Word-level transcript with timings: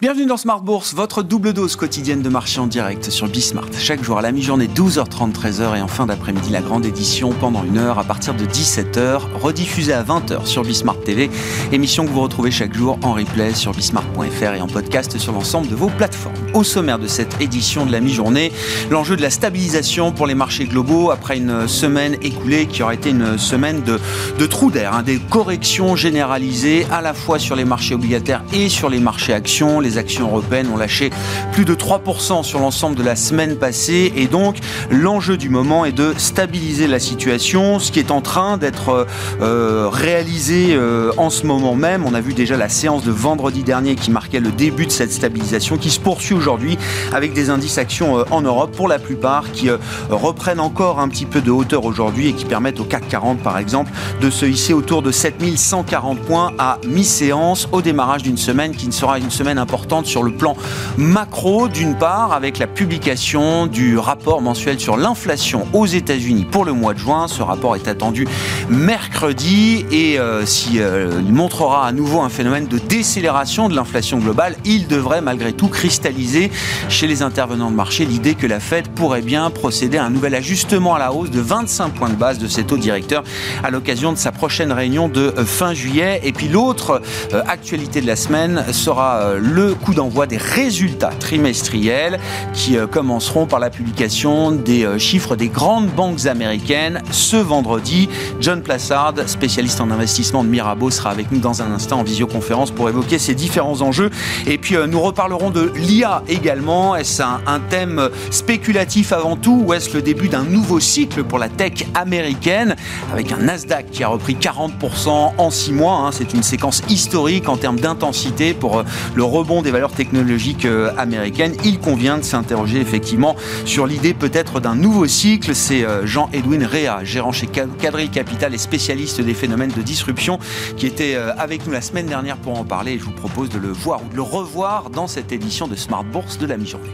Bienvenue 0.00 0.24
dans 0.24 0.38
Smart 0.38 0.62
Bourse, 0.62 0.94
votre 0.94 1.22
double 1.22 1.52
dose 1.52 1.76
quotidienne 1.76 2.22
de 2.22 2.30
marché 2.30 2.58
en 2.58 2.66
direct 2.66 3.10
sur 3.10 3.28
Bismart. 3.28 3.68
Chaque 3.76 4.02
jour 4.02 4.16
à 4.16 4.22
la 4.22 4.32
mi-journée, 4.32 4.66
12h30, 4.66 5.34
13h 5.34 5.76
et 5.76 5.82
en 5.82 5.88
fin 5.88 6.06
d'après-midi, 6.06 6.48
la 6.48 6.62
grande 6.62 6.86
édition 6.86 7.34
pendant 7.38 7.62
une 7.64 7.76
heure 7.76 7.98
à 7.98 8.04
partir 8.04 8.32
de 8.32 8.46
17h, 8.46 9.18
rediffusée 9.34 9.92
à 9.92 10.02
20h 10.02 10.46
sur 10.46 10.62
Bismart 10.62 10.98
TV. 11.00 11.28
Émission 11.70 12.06
que 12.06 12.10
vous 12.10 12.22
retrouvez 12.22 12.50
chaque 12.50 12.72
jour 12.72 12.98
en 13.02 13.12
replay 13.12 13.52
sur 13.52 13.72
bismart.fr 13.72 14.54
et 14.54 14.62
en 14.62 14.68
podcast 14.68 15.18
sur 15.18 15.34
l'ensemble 15.34 15.68
de 15.68 15.74
vos 15.74 15.90
plateformes. 15.90 16.34
Au 16.54 16.64
sommaire 16.64 16.98
de 16.98 17.06
cette 17.06 17.38
édition 17.38 17.84
de 17.84 17.92
la 17.92 18.00
mi-journée, 18.00 18.52
l'enjeu 18.90 19.16
de 19.16 19.22
la 19.22 19.28
stabilisation 19.28 20.12
pour 20.12 20.26
les 20.26 20.34
marchés 20.34 20.64
globaux 20.64 21.10
après 21.10 21.36
une 21.36 21.68
semaine 21.68 22.16
écoulée 22.22 22.64
qui 22.64 22.82
aurait 22.82 22.94
été 22.94 23.10
une 23.10 23.36
semaine 23.36 23.82
de, 23.82 24.00
de 24.38 24.46
trous 24.46 24.70
d'air, 24.70 24.94
hein, 24.94 25.02
des 25.02 25.18
corrections 25.18 25.94
généralisées 25.94 26.86
à 26.90 27.02
la 27.02 27.12
fois 27.12 27.38
sur 27.38 27.54
les 27.54 27.66
marchés 27.66 27.94
obligataires 27.94 28.42
et 28.54 28.70
sur 28.70 28.88
les 28.88 28.98
marchés 28.98 29.34
actions 29.34 29.78
actions 29.98 30.28
européennes 30.28 30.68
ont 30.72 30.76
lâché 30.76 31.10
plus 31.52 31.64
de 31.64 31.74
3% 31.74 32.42
sur 32.42 32.60
l'ensemble 32.60 32.96
de 32.96 33.02
la 33.02 33.16
semaine 33.16 33.56
passée 33.56 34.12
et 34.16 34.26
donc 34.26 34.56
l'enjeu 34.90 35.36
du 35.36 35.48
moment 35.48 35.84
est 35.84 35.92
de 35.92 36.14
stabiliser 36.16 36.86
la 36.86 36.98
situation, 36.98 37.78
ce 37.78 37.90
qui 37.90 37.98
est 37.98 38.10
en 38.10 38.20
train 38.20 38.56
d'être 38.56 39.06
euh, 39.40 39.88
réalisé 39.90 40.68
euh, 40.70 41.10
en 41.16 41.30
ce 41.30 41.46
moment 41.46 41.74
même. 41.74 42.04
On 42.06 42.14
a 42.14 42.20
vu 42.20 42.34
déjà 42.34 42.56
la 42.56 42.68
séance 42.68 43.04
de 43.04 43.10
vendredi 43.10 43.62
dernier 43.62 43.94
qui 43.94 44.10
marquait 44.10 44.40
le 44.40 44.50
début 44.50 44.86
de 44.86 44.92
cette 44.92 45.12
stabilisation 45.12 45.76
qui 45.76 45.90
se 45.90 46.00
poursuit 46.00 46.34
aujourd'hui 46.34 46.78
avec 47.12 47.32
des 47.32 47.50
indices 47.50 47.78
actions 47.78 48.18
euh, 48.18 48.24
en 48.30 48.42
Europe 48.42 48.74
pour 48.76 48.88
la 48.88 48.98
plupart 48.98 49.50
qui 49.52 49.68
reprennent 50.08 50.60
encore 50.60 51.00
un 51.00 51.08
petit 51.08 51.26
peu 51.26 51.40
de 51.40 51.50
hauteur 51.50 51.84
aujourd'hui 51.84 52.28
et 52.28 52.32
qui 52.32 52.44
permettent 52.44 52.80
au 52.80 52.84
CAC 52.84 53.08
40 53.08 53.40
par 53.40 53.58
exemple 53.58 53.90
de 54.20 54.30
se 54.30 54.46
hisser 54.46 54.72
autour 54.72 55.02
de 55.02 55.10
7140 55.10 56.18
points 56.20 56.52
à 56.58 56.78
mi-séance 56.86 57.68
au 57.72 57.82
démarrage 57.82 58.22
d'une 58.22 58.36
semaine 58.36 58.74
qui 58.74 58.86
ne 58.86 58.92
sera 58.92 59.18
une 59.18 59.30
semaine 59.30 59.58
importante 59.58 59.79
sur 60.04 60.22
le 60.22 60.30
plan 60.30 60.56
macro, 60.96 61.68
d'une 61.68 61.96
part, 61.96 62.32
avec 62.32 62.58
la 62.58 62.66
publication 62.66 63.66
du 63.66 63.98
rapport 63.98 64.40
mensuel 64.40 64.78
sur 64.78 64.96
l'inflation 64.96 65.66
aux 65.72 65.86
États-Unis 65.86 66.46
pour 66.48 66.64
le 66.64 66.72
mois 66.72 66.94
de 66.94 66.98
juin. 66.98 67.26
Ce 67.26 67.42
rapport 67.42 67.74
est 67.74 67.88
attendu 67.88 68.28
mercredi 68.68 69.84
et 69.90 70.18
euh, 70.18 70.46
s'il 70.46 70.80
euh, 70.80 71.20
montrera 71.22 71.86
à 71.86 71.92
nouveau 71.92 72.20
un 72.20 72.28
phénomène 72.28 72.66
de 72.66 72.78
décélération 72.78 73.68
de 73.68 73.74
l'inflation 73.74 74.18
globale, 74.18 74.54
il 74.64 74.86
devrait 74.86 75.22
malgré 75.22 75.52
tout 75.52 75.68
cristalliser 75.68 76.50
chez 76.88 77.08
les 77.08 77.22
intervenants 77.22 77.70
de 77.70 77.76
marché 77.76 78.04
l'idée 78.04 78.34
que 78.34 78.46
la 78.46 78.60
Fed 78.60 78.88
pourrait 78.88 79.22
bien 79.22 79.50
procéder 79.50 79.98
à 79.98 80.04
un 80.04 80.10
nouvel 80.10 80.34
ajustement 80.34 80.94
à 80.94 80.98
la 80.98 81.12
hausse 81.12 81.30
de 81.30 81.40
25 81.40 81.90
points 81.94 82.10
de 82.10 82.14
base 82.14 82.38
de 82.38 82.46
ses 82.46 82.62
taux 82.64 82.78
directeurs 82.78 83.24
à 83.64 83.70
l'occasion 83.70 84.12
de 84.12 84.18
sa 84.18 84.30
prochaine 84.30 84.72
réunion 84.72 85.08
de 85.08 85.34
euh, 85.36 85.44
fin 85.44 85.74
juillet. 85.74 86.20
Et 86.22 86.32
puis 86.32 86.48
l'autre 86.48 87.02
actualité 87.46 88.00
de 88.00 88.06
la 88.06 88.16
semaine 88.16 88.64
sera 88.72 89.34
le 89.40 89.69
coup 89.72 89.94
d'envoi 89.94 90.26
des 90.26 90.36
résultats 90.36 91.12
trimestriels 91.18 92.18
qui 92.52 92.76
euh, 92.76 92.86
commenceront 92.86 93.46
par 93.46 93.60
la 93.60 93.70
publication 93.70 94.52
des 94.52 94.84
euh, 94.84 94.98
chiffres 94.98 95.36
des 95.36 95.48
grandes 95.48 95.88
banques 95.88 96.26
américaines 96.26 97.02
ce 97.10 97.36
vendredi. 97.36 98.08
John 98.40 98.62
Plassard, 98.62 99.14
spécialiste 99.26 99.80
en 99.80 99.90
investissement 99.90 100.44
de 100.44 100.48
Mirabeau, 100.48 100.90
sera 100.90 101.10
avec 101.10 101.30
nous 101.32 101.38
dans 101.38 101.62
un 101.62 101.70
instant 101.72 102.00
en 102.00 102.02
visioconférence 102.02 102.70
pour 102.70 102.88
évoquer 102.88 103.18
ces 103.18 103.34
différents 103.34 103.80
enjeux. 103.82 104.10
Et 104.46 104.58
puis 104.58 104.76
euh, 104.76 104.86
nous 104.86 105.00
reparlerons 105.00 105.50
de 105.50 105.72
l'IA 105.76 106.22
également. 106.28 106.96
Est-ce 106.96 107.22
un, 107.22 107.60
thème 107.68 108.08
spéculatif 108.30 109.12
avant 109.12 109.36
tout 109.36 109.62
ou 109.66 109.74
est-ce 109.74 109.94
le 109.94 110.02
début 110.02 110.28
d'un 110.28 110.44
nouveau 110.44 110.80
cycle 110.80 111.22
pour 111.22 111.38
la 111.38 111.48
tech 111.48 111.84
américaine 111.94 112.74
avec 113.12 113.30
un 113.32 113.36
Nasdaq 113.36 113.90
qui 113.90 114.02
a 114.02 114.08
repris 114.08 114.34
40% 114.34 115.32
en 115.36 115.50
6 115.50 115.72
mois 115.72 115.96
hein. 115.96 116.10
C'est 116.12 116.32
une 116.32 116.42
séquence 116.42 116.82
historique 116.88 117.48
en 117.48 117.56
termes 117.56 117.78
d'intensité 117.78 118.54
pour 118.54 118.82
le 119.14 119.24
rebond 119.24 119.59
des 119.62 119.70
valeurs 119.70 119.92
technologiques 119.92 120.64
euh, 120.64 120.92
américaines, 120.96 121.54
il 121.64 121.78
convient 121.78 122.18
de 122.18 122.22
s'interroger 122.22 122.80
effectivement 122.80 123.36
sur 123.64 123.86
l'idée 123.86 124.14
peut-être 124.14 124.60
d'un 124.60 124.74
nouveau 124.74 125.06
cycle. 125.06 125.54
C'est 125.54 125.84
euh, 125.84 126.06
Jean-Edwin 126.06 126.64
Réa, 126.64 127.04
gérant 127.04 127.32
chez 127.32 127.46
Cadril 127.46 128.10
Capital 128.10 128.54
et 128.54 128.58
spécialiste 128.58 129.20
des 129.20 129.34
phénomènes 129.34 129.72
de 129.72 129.82
disruption, 129.82 130.38
qui 130.76 130.86
était 130.86 131.14
euh, 131.14 131.32
avec 131.36 131.66
nous 131.66 131.72
la 131.72 131.80
semaine 131.80 132.06
dernière 132.06 132.36
pour 132.36 132.58
en 132.58 132.64
parler. 132.64 132.92
Et 132.92 132.98
je 132.98 133.04
vous 133.04 133.10
propose 133.12 133.48
de 133.48 133.58
le 133.58 133.68
voir 133.68 134.00
ou 134.04 134.08
de 134.08 134.16
le 134.16 134.22
revoir 134.22 134.90
dans 134.90 135.06
cette 135.06 135.32
édition 135.32 135.68
de 135.68 135.76
Smart 135.76 136.04
Bourse 136.04 136.38
de 136.38 136.46
la 136.46 136.56
mi-journée. 136.56 136.90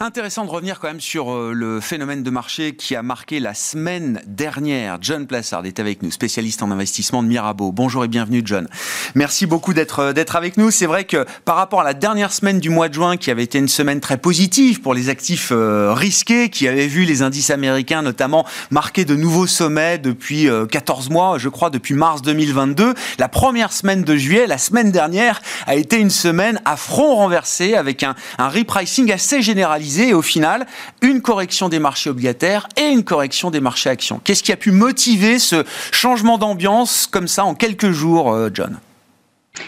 Intéressant 0.00 0.44
de 0.44 0.50
revenir 0.50 0.78
quand 0.78 0.86
même 0.86 1.00
sur 1.00 1.32
euh, 1.32 1.52
le 1.52 1.80
phénomène 1.80 2.22
de 2.22 2.30
marché 2.30 2.76
qui 2.76 2.94
a 2.94 3.02
marqué 3.02 3.40
la 3.40 3.52
semaine 3.52 4.22
dernière. 4.28 4.98
John 5.00 5.26
Plassard 5.26 5.66
est 5.66 5.80
avec 5.80 6.04
nous, 6.04 6.12
spécialiste 6.12 6.62
en 6.62 6.70
investissement 6.70 7.20
de 7.20 7.26
Mirabeau. 7.26 7.72
Bonjour 7.72 8.04
et 8.04 8.08
bienvenue 8.08 8.42
John. 8.44 8.68
Merci 9.16 9.46
beaucoup 9.46 9.74
d'être 9.74 9.98
euh, 9.98 10.12
d'être 10.12 10.36
avec 10.36 10.56
nous. 10.56 10.70
C'est 10.70 10.86
vrai 10.86 11.02
que 11.02 11.26
par 11.44 11.56
rapport 11.56 11.80
à 11.80 11.84
la 11.84 11.94
dernière 11.94 12.32
semaine 12.32 12.60
du 12.60 12.70
mois 12.70 12.88
de 12.88 12.94
juin 12.94 13.16
qui 13.16 13.32
avait 13.32 13.42
été 13.42 13.58
une 13.58 13.66
semaine 13.66 13.98
très 13.98 14.18
positive 14.18 14.80
pour 14.82 14.94
les 14.94 15.08
actifs 15.08 15.48
euh, 15.50 15.92
risqués 15.92 16.48
qui 16.48 16.68
avaient 16.68 16.86
vu 16.86 17.02
les 17.02 17.22
indices 17.22 17.50
américains 17.50 18.02
notamment 18.02 18.46
marquer 18.70 19.04
de 19.04 19.16
nouveaux 19.16 19.48
sommets 19.48 19.98
depuis 19.98 20.48
14 20.70 21.10
mois, 21.10 21.38
je 21.38 21.48
crois 21.48 21.70
depuis 21.70 21.94
mars 21.94 22.22
2022, 22.22 22.94
la 23.18 23.28
première 23.28 23.72
semaine 23.72 24.04
de 24.04 24.14
juillet, 24.14 24.46
la 24.46 24.58
semaine 24.58 24.92
dernière 24.92 25.40
a 25.66 25.74
été 25.74 25.98
une 25.98 26.10
semaine 26.10 26.60
à 26.64 26.76
front 26.76 27.16
renversé 27.16 27.74
avec 27.74 28.04
un, 28.04 28.14
un 28.38 28.48
repricing 28.48 29.10
assez 29.10 29.42
généralisé 29.42 29.87
et 29.96 30.14
au 30.14 30.22
final 30.22 30.66
une 31.02 31.20
correction 31.20 31.68
des 31.68 31.78
marchés 31.78 32.10
obligataires 32.10 32.68
et 32.76 32.88
une 32.88 33.04
correction 33.04 33.50
des 33.50 33.60
marchés 33.60 33.90
actions. 33.90 34.20
Qu'est-ce 34.22 34.42
qui 34.42 34.52
a 34.52 34.56
pu 34.56 34.70
motiver 34.70 35.38
ce 35.38 35.64
changement 35.92 36.38
d'ambiance 36.38 37.06
comme 37.10 37.28
ça 37.28 37.44
en 37.44 37.54
quelques 37.54 37.90
jours, 37.90 38.32
euh, 38.32 38.50
John? 38.52 38.78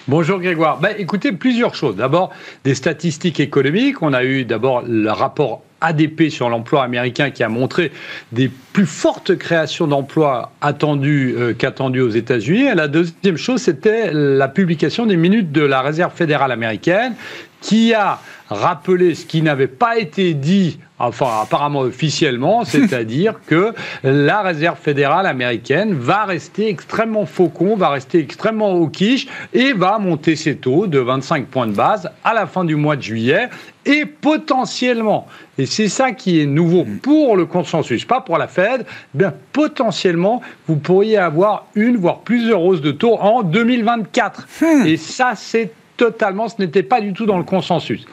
Bonjour 0.06 0.38
Grégoire. 0.38 0.78
Ben, 0.78 0.94
écoutez, 0.98 1.32
plusieurs 1.32 1.74
choses. 1.74 1.96
D'abord, 1.96 2.30
des 2.64 2.74
statistiques 2.74 3.40
économiques. 3.40 4.02
On 4.02 4.12
a 4.12 4.24
eu 4.24 4.44
d'abord 4.44 4.82
le 4.86 5.10
rapport 5.10 5.62
ADP 5.80 6.28
sur 6.28 6.48
l'emploi 6.48 6.84
américain 6.84 7.30
qui 7.30 7.42
a 7.42 7.48
montré 7.48 7.90
des 8.32 8.50
plus 8.72 8.86
fortes 8.86 9.36
créations 9.36 9.86
d'emplois 9.86 10.52
attendues 10.60 11.34
euh, 11.36 11.54
qu'attendues 11.54 12.02
aux 12.02 12.10
États-Unis. 12.10 12.66
La 12.74 12.88
deuxième 12.88 13.36
chose, 13.36 13.62
c'était 13.62 14.12
la 14.12 14.48
publication 14.48 15.06
des 15.06 15.16
minutes 15.16 15.52
de 15.52 15.62
la 15.62 15.80
Réserve 15.80 16.14
fédérale 16.14 16.52
américaine 16.52 17.14
qui 17.60 17.94
a 17.94 18.18
rappelé 18.48 19.14
ce 19.14 19.26
qui 19.26 19.42
n'avait 19.42 19.68
pas 19.68 19.98
été 19.98 20.34
dit 20.34 20.78
enfin 21.00 21.40
apparemment 21.42 21.80
officiellement, 21.80 22.64
c'est-à-dire 22.64 23.40
que 23.46 23.72
la 24.04 24.42
réserve 24.42 24.78
fédérale 24.78 25.26
américaine 25.26 25.94
va 25.94 26.24
rester 26.24 26.68
extrêmement 26.68 27.26
faucon, 27.26 27.74
va 27.74 27.88
rester 27.88 28.18
extrêmement 28.18 28.72
au 28.72 28.88
quiche 28.88 29.26
et 29.52 29.72
va 29.72 29.98
monter 29.98 30.36
ses 30.36 30.56
taux 30.56 30.86
de 30.86 30.98
25 30.98 31.46
points 31.46 31.66
de 31.66 31.72
base 31.72 32.10
à 32.22 32.34
la 32.34 32.46
fin 32.46 32.64
du 32.64 32.76
mois 32.76 32.96
de 32.96 33.02
juillet 33.02 33.48
et 33.86 34.04
potentiellement, 34.04 35.26
et 35.56 35.64
c'est 35.64 35.88
ça 35.88 36.12
qui 36.12 36.38
est 36.38 36.46
nouveau 36.46 36.84
mm. 36.84 36.98
pour 36.98 37.34
le 37.34 37.46
consensus, 37.46 38.04
pas 38.04 38.20
pour 38.20 38.36
la 38.36 38.46
Fed, 38.46 38.84
bien 39.14 39.32
potentiellement, 39.52 40.42
vous 40.66 40.76
pourriez 40.76 41.16
avoir 41.16 41.66
une, 41.74 41.96
voire 41.96 42.18
plusieurs 42.18 42.62
hausses 42.62 42.82
de 42.82 42.92
taux 42.92 43.16
en 43.18 43.42
2024. 43.42 44.46
Hmm. 44.60 44.86
Et 44.86 44.96
ça, 44.98 45.32
c'est 45.34 45.72
totalement, 46.00 46.48
ce 46.48 46.54
n'était 46.58 46.82
pas 46.82 47.02
du 47.02 47.12
tout 47.12 47.26
dans 47.26 47.36
le 47.36 47.44
consensus. 47.44 48.06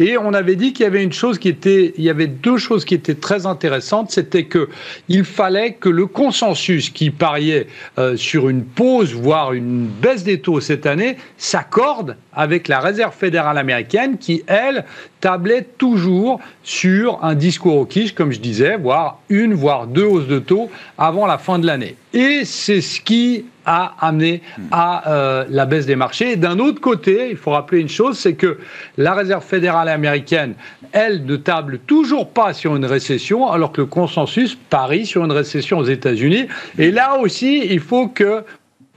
Et 0.00 0.16
on 0.16 0.32
avait 0.32 0.56
dit 0.56 0.72
qu'il 0.72 0.84
y 0.84 0.86
avait 0.86 1.04
une 1.04 1.12
chose 1.12 1.38
qui 1.38 1.50
était, 1.50 1.92
il 1.98 2.02
y 2.02 2.08
avait 2.08 2.26
deux 2.26 2.56
choses 2.56 2.86
qui 2.86 2.94
étaient 2.94 3.14
très 3.14 3.44
intéressantes, 3.44 4.10
c'était 4.10 4.44
que 4.44 4.70
il 5.10 5.24
fallait 5.24 5.74
que 5.74 5.90
le 5.90 6.06
consensus 6.06 6.88
qui 6.88 7.10
pariait 7.10 7.66
euh, 7.98 8.16
sur 8.16 8.48
une 8.48 8.64
pause, 8.64 9.12
voire 9.12 9.52
une 9.52 9.86
baisse 9.86 10.24
des 10.24 10.40
taux 10.40 10.60
cette 10.60 10.86
année, 10.86 11.18
s'accorde 11.36 12.16
avec 12.32 12.66
la 12.66 12.80
Réserve 12.80 13.14
fédérale 13.14 13.58
américaine 13.58 14.16
qui, 14.16 14.42
elle, 14.46 14.86
tablait 15.20 15.66
toujours 15.76 16.40
sur 16.62 17.22
un 17.22 17.34
discours 17.34 17.76
au 17.76 17.84
quiche, 17.84 18.14
comme 18.14 18.32
je 18.32 18.40
disais, 18.40 18.78
voire 18.78 19.20
une, 19.28 19.52
voire 19.52 19.86
deux 19.86 20.04
hausses 20.04 20.28
de 20.28 20.38
taux 20.38 20.70
avant 20.96 21.26
la 21.26 21.36
fin 21.36 21.58
de 21.58 21.66
l'année. 21.66 21.96
Et 22.14 22.46
c'est 22.46 22.80
ce 22.80 23.02
qui 23.02 23.44
a 23.66 23.94
amené 24.00 24.42
à 24.70 25.10
euh, 25.10 25.44
la 25.48 25.66
baisse 25.66 25.86
des 25.86 25.96
marchés. 25.96 26.36
D'un 26.36 26.58
autre 26.58 26.80
côté, 26.80 27.28
il 27.30 27.36
faut 27.36 27.50
rappeler 27.50 27.80
une 27.80 27.88
chose, 27.88 28.18
c'est 28.18 28.34
que 28.34 28.58
la 28.96 29.14
Réserve 29.14 29.44
fédérale 29.44 29.88
américaine, 29.88 30.54
elle, 30.92 31.24
ne 31.24 31.36
table 31.36 31.78
toujours 31.78 32.30
pas 32.30 32.52
sur 32.52 32.76
une 32.76 32.86
récession, 32.86 33.50
alors 33.50 33.72
que 33.72 33.80
le 33.80 33.86
consensus 33.86 34.56
parie 34.70 35.06
sur 35.06 35.24
une 35.24 35.32
récession 35.32 35.78
aux 35.78 35.84
États-Unis. 35.84 36.46
Et 36.78 36.90
là 36.90 37.18
aussi, 37.18 37.66
il 37.68 37.80
faut 37.80 38.08
que 38.08 38.44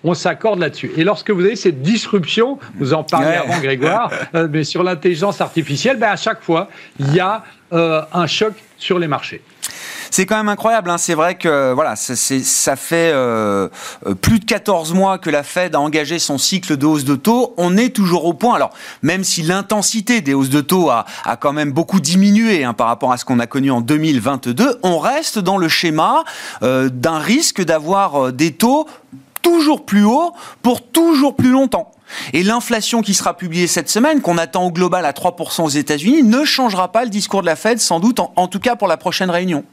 on 0.04 0.14
s'accorde 0.14 0.60
là-dessus. 0.60 0.92
Et 0.96 1.04
lorsque 1.04 1.32
vous 1.32 1.42
avez 1.42 1.56
cette 1.56 1.82
disruption, 1.82 2.60
vous 2.76 2.94
en 2.94 3.04
parliez 3.04 3.36
avant 3.36 3.60
Grégoire, 3.60 4.12
euh, 4.36 4.48
mais 4.50 4.64
sur 4.64 4.84
l'intelligence 4.84 5.42
artificielle, 5.42 5.98
ben 5.98 6.10
à 6.10 6.16
chaque 6.16 6.42
fois, 6.42 6.70
il 7.00 7.14
y 7.14 7.20
a 7.20 7.44
euh, 7.74 8.02
un 8.14 8.28
choc 8.28 8.54
sur 8.78 9.00
les 9.00 9.08
marchés. 9.08 9.42
C'est 10.12 10.26
quand 10.26 10.38
même 10.38 10.50
incroyable. 10.50 10.90
Hein. 10.90 10.98
C'est 10.98 11.14
vrai 11.14 11.36
que 11.36 11.74
voilà, 11.74 11.96
ça 11.96 12.76
fait 12.76 13.12
euh, 13.14 13.70
plus 14.22 14.40
de 14.40 14.46
14 14.46 14.94
mois 14.94 15.18
que 15.18 15.30
la 15.30 15.44
Fed 15.44 15.76
a 15.76 15.80
engagé 15.80 16.20
son 16.20 16.38
cycle 16.38 16.78
de 16.78 16.86
hausse 16.86 17.04
de 17.04 17.16
taux. 17.16 17.54
On 17.58 17.78
est 17.78 17.96
toujours 17.96 18.26
au 18.26 18.34
point. 18.34 18.56
Alors, 18.56 18.72
même 19.02 19.24
si 19.24 19.42
l'intensité 19.42 20.22
des 20.22 20.34
hausses 20.34 20.50
de 20.50 20.62
taux 20.62 20.90
a, 20.90 21.06
quand 21.40 21.54
même 21.54 21.72
beaucoup 21.72 22.00
diminué 22.00 22.64
hein, 22.64 22.74
par 22.74 22.88
rapport 22.88 23.12
à 23.12 23.18
ce 23.18 23.26
qu'on 23.26 23.40
a 23.40 23.48
connu 23.48 23.72
en 23.72 23.82
2022, 23.82 24.80
on 24.84 25.00
reste 25.00 25.40
dans 25.40 25.58
le 25.58 25.68
schéma 25.68 26.24
euh, 26.64 26.90
d'un 26.90 27.20
risque 27.20 27.64
d'avoir 27.64 28.32
des 28.34 28.54
taux 28.54 28.88
toujours 29.42 29.86
plus 29.86 30.04
hauts 30.04 30.34
pour 30.62 30.82
toujours 30.82 31.36
plus 31.36 31.52
longtemps. 31.52 31.92
Et 32.34 32.44
l'inflation 32.44 33.02
qui 33.02 33.14
sera 33.14 33.36
publiée 33.36 33.68
cette 33.68 33.90
semaine, 33.90 34.22
qu'on 34.22 34.38
attend 34.38 34.66
au 34.66 34.72
global 34.72 35.06
à 35.06 35.12
3% 35.12 35.64
aux 35.64 35.70
États-Unis, 35.70 36.24
ne 36.24 36.44
changera 36.44 36.92
pas 36.92 37.04
le 37.04 37.10
discours 37.10 37.42
de 37.42 37.46
la 37.46 37.56
Fed, 37.56 37.80
sans 37.80 38.00
doute, 38.00 38.20
en, 38.20 38.48
tout 38.48 38.60
cas 38.60 38.76
pour 38.76 38.88
la 38.88 38.98
prochaine 38.98 39.30
réunion. 39.30 39.64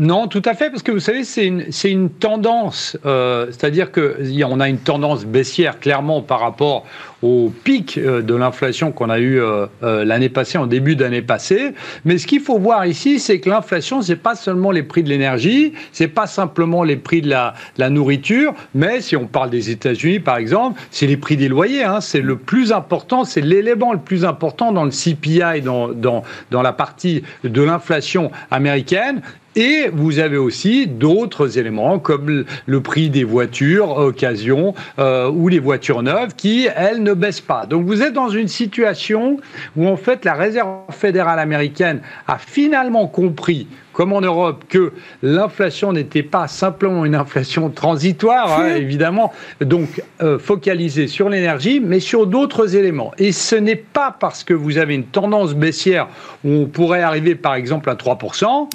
Non, 0.00 0.28
tout 0.28 0.42
à 0.44 0.54
fait, 0.54 0.70
parce 0.70 0.84
que 0.84 0.92
vous 0.92 1.00
savez, 1.00 1.24
c'est 1.24 1.44
une, 1.44 1.64
une, 1.84 2.08
tendance, 2.08 2.96
euh, 3.04 3.46
c'est-à-dire 3.46 3.90
qu'on 3.90 4.60
a 4.60 4.68
une 4.68 4.78
tendance 4.78 5.24
baissière 5.24 5.80
clairement 5.80 6.22
par 6.22 6.38
rapport 6.38 6.86
au 7.20 7.52
pic 7.64 7.98
euh, 7.98 8.22
de 8.22 8.32
l'inflation 8.36 8.92
qu'on 8.92 9.10
a 9.10 9.18
eu 9.18 9.40
euh, 9.40 9.66
l'année 9.82 10.28
passée, 10.28 10.56
en 10.56 10.68
début 10.68 10.94
d'année 10.94 11.20
passée. 11.20 11.74
Mais 12.04 12.16
ce 12.18 12.28
qu'il 12.28 12.38
faut 12.38 12.60
voir 12.60 12.86
ici, 12.86 13.18
c'est 13.18 13.40
que 13.40 13.50
l'inflation, 13.50 14.00
c'est 14.00 14.14
pas 14.14 14.36
seulement 14.36 14.70
les 14.70 14.84
prix 14.84 15.02
de 15.02 15.08
l'énergie, 15.08 15.72
c'est 15.90 16.06
pas 16.06 16.28
simplement 16.28 16.84
les 16.84 16.96
prix 16.96 17.20
de 17.20 17.28
la, 17.28 17.54
la, 17.76 17.90
nourriture, 17.90 18.54
mais 18.76 19.00
si 19.00 19.16
on 19.16 19.26
parle 19.26 19.50
des 19.50 19.68
États-Unis, 19.70 20.20
par 20.20 20.36
exemple, 20.36 20.80
c'est 20.92 21.08
les 21.08 21.16
prix 21.16 21.36
des 21.36 21.48
loyers. 21.48 21.82
Hein, 21.82 22.00
c'est 22.00 22.20
le 22.20 22.36
plus 22.36 22.70
important, 22.70 23.24
c'est 23.24 23.40
l'élément 23.40 23.92
le 23.92 23.98
plus 23.98 24.24
important 24.24 24.70
dans 24.70 24.84
le 24.84 24.92
CPI, 24.92 25.60
dans, 25.60 25.88
dans, 25.88 26.22
dans 26.52 26.62
la 26.62 26.72
partie 26.72 27.24
de 27.42 27.62
l'inflation 27.62 28.30
américaine. 28.52 29.22
Et 29.58 29.90
vous 29.92 30.20
avez 30.20 30.36
aussi 30.36 30.86
d'autres 30.86 31.58
éléments 31.58 31.98
comme 31.98 32.44
le 32.66 32.80
prix 32.80 33.10
des 33.10 33.24
voitures 33.24 33.90
occasion 33.96 34.72
euh, 35.00 35.28
ou 35.28 35.48
les 35.48 35.58
voitures 35.58 36.04
neuves 36.04 36.36
qui, 36.36 36.68
elles, 36.76 37.02
ne 37.02 37.12
baissent 37.12 37.40
pas. 37.40 37.66
Donc 37.66 37.84
vous 37.84 38.02
êtes 38.02 38.12
dans 38.12 38.28
une 38.28 38.46
situation 38.46 39.38
où 39.76 39.88
en 39.88 39.96
fait 39.96 40.24
la 40.24 40.34
Réserve 40.34 40.82
fédérale 40.90 41.40
américaine 41.40 42.02
a 42.28 42.38
finalement 42.38 43.08
compris 43.08 43.66
comme 43.98 44.12
en 44.12 44.20
Europe, 44.20 44.62
que 44.68 44.92
l'inflation 45.24 45.92
n'était 45.92 46.22
pas 46.22 46.46
simplement 46.46 47.04
une 47.04 47.16
inflation 47.16 47.68
transitoire, 47.68 48.60
hein, 48.60 48.76
évidemment, 48.76 49.32
donc 49.60 50.00
euh, 50.22 50.38
focalisée 50.38 51.08
sur 51.08 51.28
l'énergie, 51.28 51.80
mais 51.80 51.98
sur 51.98 52.28
d'autres 52.28 52.76
éléments. 52.76 53.10
Et 53.18 53.32
ce 53.32 53.56
n'est 53.56 53.74
pas 53.74 54.16
parce 54.20 54.44
que 54.44 54.54
vous 54.54 54.78
avez 54.78 54.94
une 54.94 55.06
tendance 55.06 55.52
baissière 55.52 56.06
où 56.44 56.52
on 56.52 56.66
pourrait 56.66 57.02
arriver 57.02 57.34
par 57.34 57.56
exemple 57.56 57.90
à 57.90 57.96
3%, 57.96 58.68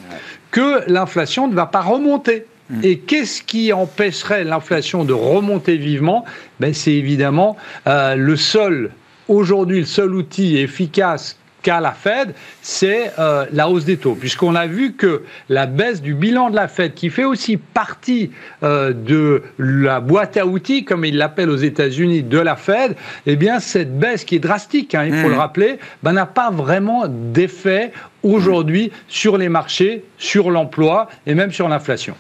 que 0.54 0.90
l'inflation 0.90 1.50
ne 1.50 1.56
va 1.56 1.66
pas 1.66 1.82
remonter. 1.82 2.46
Mm. 2.70 2.80
Et 2.84 3.00
qu'est-ce 3.00 3.42
qui 3.42 3.74
empêcherait 3.74 4.46
l'inflation 4.46 5.04
de 5.04 5.12
remonter 5.12 5.76
vivement? 5.76 6.24
Ben, 6.62 6.74
C'est 6.74 6.94
évidemment 6.94 7.58
euh, 7.88 8.16
le 8.16 8.38
seul, 8.38 8.92
aujourd'hui, 9.28 9.80
le 9.80 9.86
seul 9.86 10.14
outil 10.14 10.58
efficace 10.58 11.38
qu'a 11.64 11.80
la 11.80 11.94
Fed, 11.94 12.36
c'est 12.62 13.14
euh, 13.18 13.46
la 13.52 13.70
hausse 13.70 13.86
des 13.86 13.98
taux. 13.98 14.16
Puisqu'on 14.16 14.54
a 14.54 14.68
vu 14.68 14.94
que 14.94 15.24
la 15.50 15.66
baisse 15.66 16.02
du 16.02 16.14
bilan 16.14 16.50
de 16.50 16.56
la 16.56 16.68
Fed, 16.68 16.94
qui 16.94 17.10
fait 17.10 17.24
aussi 17.24 17.58
partie 17.58 18.32
euh, 18.62 18.94
de 18.94 19.42
la 19.58 20.02
boîte 20.02 20.38
à 20.38 20.46
outils, 20.46 20.84
comme 20.84 21.04
ils 21.06 21.18
l'appellent 21.18 21.50
aux 21.50 21.56
États-Unis, 21.56 22.22
de 22.22 22.38
la 22.38 22.58
Fed, 22.58 22.96
eh 23.26 23.36
bien, 23.38 23.60
cette 23.60 23.98
baisse 23.98 24.24
qui 24.26 24.36
est 24.36 24.40
drastique, 24.40 24.94
hein, 24.94 25.06
il 25.06 25.16
faut 25.16 25.30
le 25.30 25.36
mm. 25.36 25.40
rappeler, 25.40 25.80
ben, 26.04 26.12
n'a 26.12 26.26
pas 26.26 26.52
vraiment 26.52 27.06
d'effet 27.08 27.92
aujourd'hui 28.24 28.92
sur 29.08 29.38
les 29.38 29.50
marchés, 29.50 30.04
sur 30.18 30.52
l'emploi 30.52 31.08
et 31.28 31.36
même 31.36 31.52
sur 31.52 31.68
l'inflation. 31.68 32.16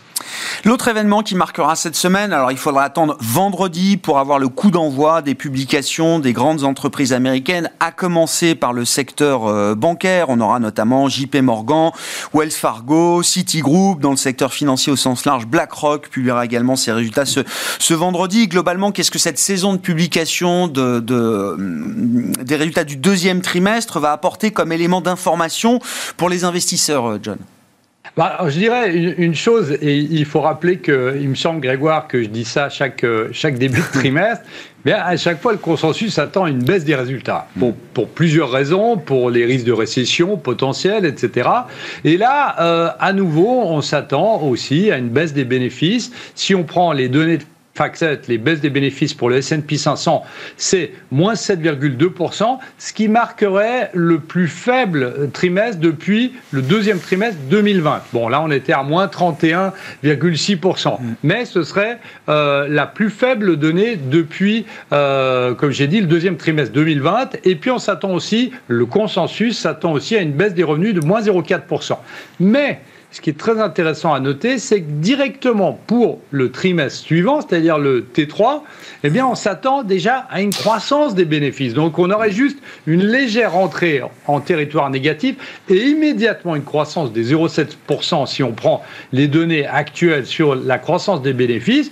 L'autre 0.66 0.88
événement 0.88 1.24
qui 1.24 1.36
marquera 1.36 1.76
cette 1.76 1.96
semaine, 1.96 2.32
alors 2.32 2.52
il 2.52 2.58
faudra 2.58 2.84
attendre 2.84 3.18
vendredi 3.20 3.98
pour 3.98 4.20
avoir 4.20 4.40
le 4.40 4.48
coup 4.48 4.72
d'envoi 4.72 5.22
des 5.22 5.36
publications 5.36 6.20
des 6.20 6.32
grandes 6.32 6.64
entreprises 6.64 7.12
américaines, 7.12 7.70
à 7.80 7.92
commencer 7.92 8.56
par 8.56 8.72
le 8.72 8.86
secteur 8.86 9.46
euh, 9.46 9.76
bancaire. 9.76 10.28
On 10.30 10.40
aura 10.40 10.60
notamment 10.60 11.10
JP 11.10 11.36
Morgan, 11.38 11.92
Wells 12.34 12.52
Fargo, 12.52 13.24
Citigroup, 13.24 14.00
dans 14.00 14.12
le 14.12 14.18
secteur 14.18 14.54
financier 14.54 14.92
au 14.92 14.96
sens 14.96 15.26
large, 15.26 15.48
BlackRock 15.48 16.08
publiera 16.08 16.46
également 16.46 16.76
ses 16.76 16.92
résultats 16.92 17.26
ce, 17.26 17.94
vendredi. 17.94 18.48
Globalement, 18.48 18.92
qu'est-ce 18.92 19.12
que 19.12 19.20
cette 19.20 19.40
saison 19.40 19.74
de 19.74 19.80
publication 19.80 20.68
de, 20.68 21.00
des 22.42 22.56
résultats 22.56 22.84
du 22.84 22.96
deuxième 22.96 23.42
trimestre 23.42 24.00
va 24.00 24.12
apporter 24.12 24.52
comme 24.52 24.72
élément 24.72 25.02
d'information 25.02 25.80
pour 26.18 26.30
les 26.30 26.44
investisseurs, 26.44 27.06
euh, 27.06 27.19
John 27.22 27.38
bah, 28.16 28.38
je 28.48 28.60
dirais 28.60 28.94
une, 28.94 29.34
chose, 29.34 29.72
et 29.81 29.98
il 29.98 30.25
faut 30.25 30.42
rappeler 30.42 30.78
que, 30.78 31.18
il 31.19 31.30
me 31.30 31.36
semble, 31.36 31.62
Grégoire, 31.62 32.07
que 32.07 32.22
je 32.22 32.28
dis 32.28 32.45
ça 32.45 32.69
chaque, 32.69 33.04
euh, 33.04 33.30
chaque 33.31 33.57
début 33.57 33.80
de 33.80 33.92
trimestre, 34.00 34.45
mais 34.86 34.92
à 34.92 35.18
chaque 35.18 35.42
fois, 35.42 35.54
le 35.54 35.57
consensus 35.57 36.19
attend 36.19 36.45
une 36.45 36.63
baisse 36.63 36.84
des 36.84 36.94
résultats. 36.94 37.48
Pour, 37.57 37.74
pour 37.94 38.10
plusieurs 38.10 38.51
raisons, 38.51 38.98
pour 38.98 39.31
les 39.31 39.45
risques 39.45 39.66
de 39.66 39.72
récession 39.72 40.38
potentiels, 40.38 41.06
etc. 41.06 41.50
Et 42.04 42.18
là, 42.18 42.56
euh, 42.60 42.90
à 43.00 43.13
nouveau, 43.13 43.62
on 43.63 43.81
s'attend 43.81 44.42
aussi 44.44 44.92
à 44.92 44.98
une 44.98 45.10
baisse 45.10 45.34
des 45.34 45.45
bénéfices. 45.45 46.12
Si 46.36 46.54
on 46.54 46.63
prend 46.63 46.92
les 46.92 47.07
données 47.07 47.38
de 47.38 47.45
FactSet, 47.75 48.22
les 48.28 48.38
baisses 48.38 48.62
des 48.62 48.70
bénéfices 48.70 49.16
pour 49.16 49.30
le 49.30 49.38
S&P 49.38 49.78
500, 49.78 50.24
c'est 50.58 50.92
moins 51.12 51.34
7,2%, 51.34 52.60
ce 52.78 52.94
qui 52.94 53.08
marquerait 53.08 53.90
le 53.94 54.20
plus 54.20 54.48
faible 54.48 55.30
trimestre 55.31 55.80
depuis 55.80 56.34
le 56.52 56.62
deuxième 56.62 57.00
trimestre 57.00 57.40
2020. 57.50 58.04
Bon, 58.14 58.30
là, 58.30 58.42
on 58.44 58.52
était 58.52 58.74
à 58.74 58.84
moins 58.84 59.08
31,6%, 59.08 61.02
mm. 61.02 61.16
mais 61.24 61.46
ce 61.46 61.64
serait 61.64 61.98
euh, 62.30 62.68
la 62.70 62.86
plus 62.86 63.10
faible 63.10 63.58
donnée 63.58 63.96
depuis, 63.96 64.66
euh, 64.92 65.56
comme 65.56 65.72
j'ai 65.72 65.88
dit, 65.88 66.00
le 66.00 66.08
deuxième 66.08 66.38
trimestre 66.38 66.74
2020. 66.74 67.38
Et 67.44 67.56
puis, 67.56 67.72
on 67.72 67.80
s'attend 67.80 68.12
aussi, 68.12 68.52
le 68.68 68.86
consensus 68.86 69.58
s'attend 69.58 69.94
aussi 69.94 70.16
à 70.16 70.22
une 70.22 70.34
baisse 70.34 70.54
des 70.54 70.64
revenus 70.64 70.94
de 70.94 71.02
moins 71.02 71.22
0,4%. 71.22 71.98
Mais 72.40 72.81
ce 73.13 73.21
qui 73.21 73.30
est 73.30 73.38
très 73.38 73.62
intéressant 73.62 74.12
à 74.12 74.19
noter, 74.19 74.57
c'est 74.57 74.81
que 74.81 74.89
directement 74.89 75.80
pour 75.86 76.19
le 76.31 76.51
trimestre 76.51 77.06
suivant, 77.06 77.42
c'est-à-dire 77.42 77.77
le 77.77 78.01
T3, 78.01 78.63
eh 79.04 79.10
bien, 79.12 79.27
on 79.27 79.36
s'attend 79.36 79.83
déjà 79.83 80.25
à 80.31 80.42
une 80.42 80.51
croissance 80.51 81.13
des 81.13 81.25
bénéfices. 81.25 81.75
Donc, 81.75 82.00
on 82.00 82.10
aurait 82.10 82.31
juste 82.31 82.57
une 82.88 83.06
légère 83.06 83.56
entrée 83.56 84.01
en 84.25 84.39
territoire 84.39 84.89
négatif 84.89 85.62
et 85.69 85.77
immédiatement 85.89 86.56
une 86.56 86.63
croissance 86.63 87.13
des 87.13 87.31
0,7% 87.31 88.25
si 88.25 88.42
on 88.42 88.51
prend 88.51 88.83
les 89.12 89.27
données 89.27 89.68
actuelles 89.68 90.25
sur 90.25 90.56
la 90.56 90.80
croissance 90.80 91.21
des 91.21 91.33
bénéfices. 91.33 91.92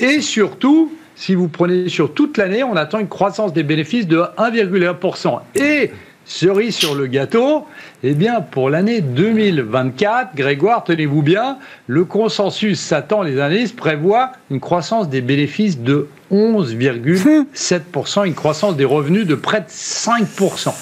Et 0.00 0.22
surtout, 0.22 0.90
si 1.14 1.34
vous 1.34 1.48
prenez 1.48 1.90
sur 1.90 2.14
toute 2.14 2.38
l'année, 2.38 2.64
on 2.64 2.74
attend 2.74 3.00
une 3.00 3.08
croissance 3.08 3.52
des 3.52 3.64
bénéfices 3.64 4.06
de 4.06 4.24
1,1%. 4.38 5.40
Et 5.56 5.90
cerise 6.24 6.74
sur 6.74 6.94
le 6.94 7.06
gâteau, 7.06 7.66
eh 8.02 8.14
bien, 8.14 8.40
pour 8.40 8.70
l'année 8.70 9.00
2024, 9.00 10.34
Grégoire, 10.34 10.84
tenez-vous 10.84 11.22
bien, 11.22 11.58
le 11.86 12.04
consensus 12.04 12.80
s'attend, 12.80 13.22
les 13.22 13.40
analystes 13.40 13.76
prévoient 13.76 14.32
une 14.50 14.60
croissance 14.60 15.08
des 15.08 15.20
bénéfices 15.20 15.78
de 15.78 16.08
11,7%, 16.34 18.26
une 18.26 18.34
croissance 18.34 18.76
des 18.76 18.84
revenus 18.84 19.24
de 19.26 19.36
près 19.36 19.60
de 19.60 19.68
5%. 19.68 20.74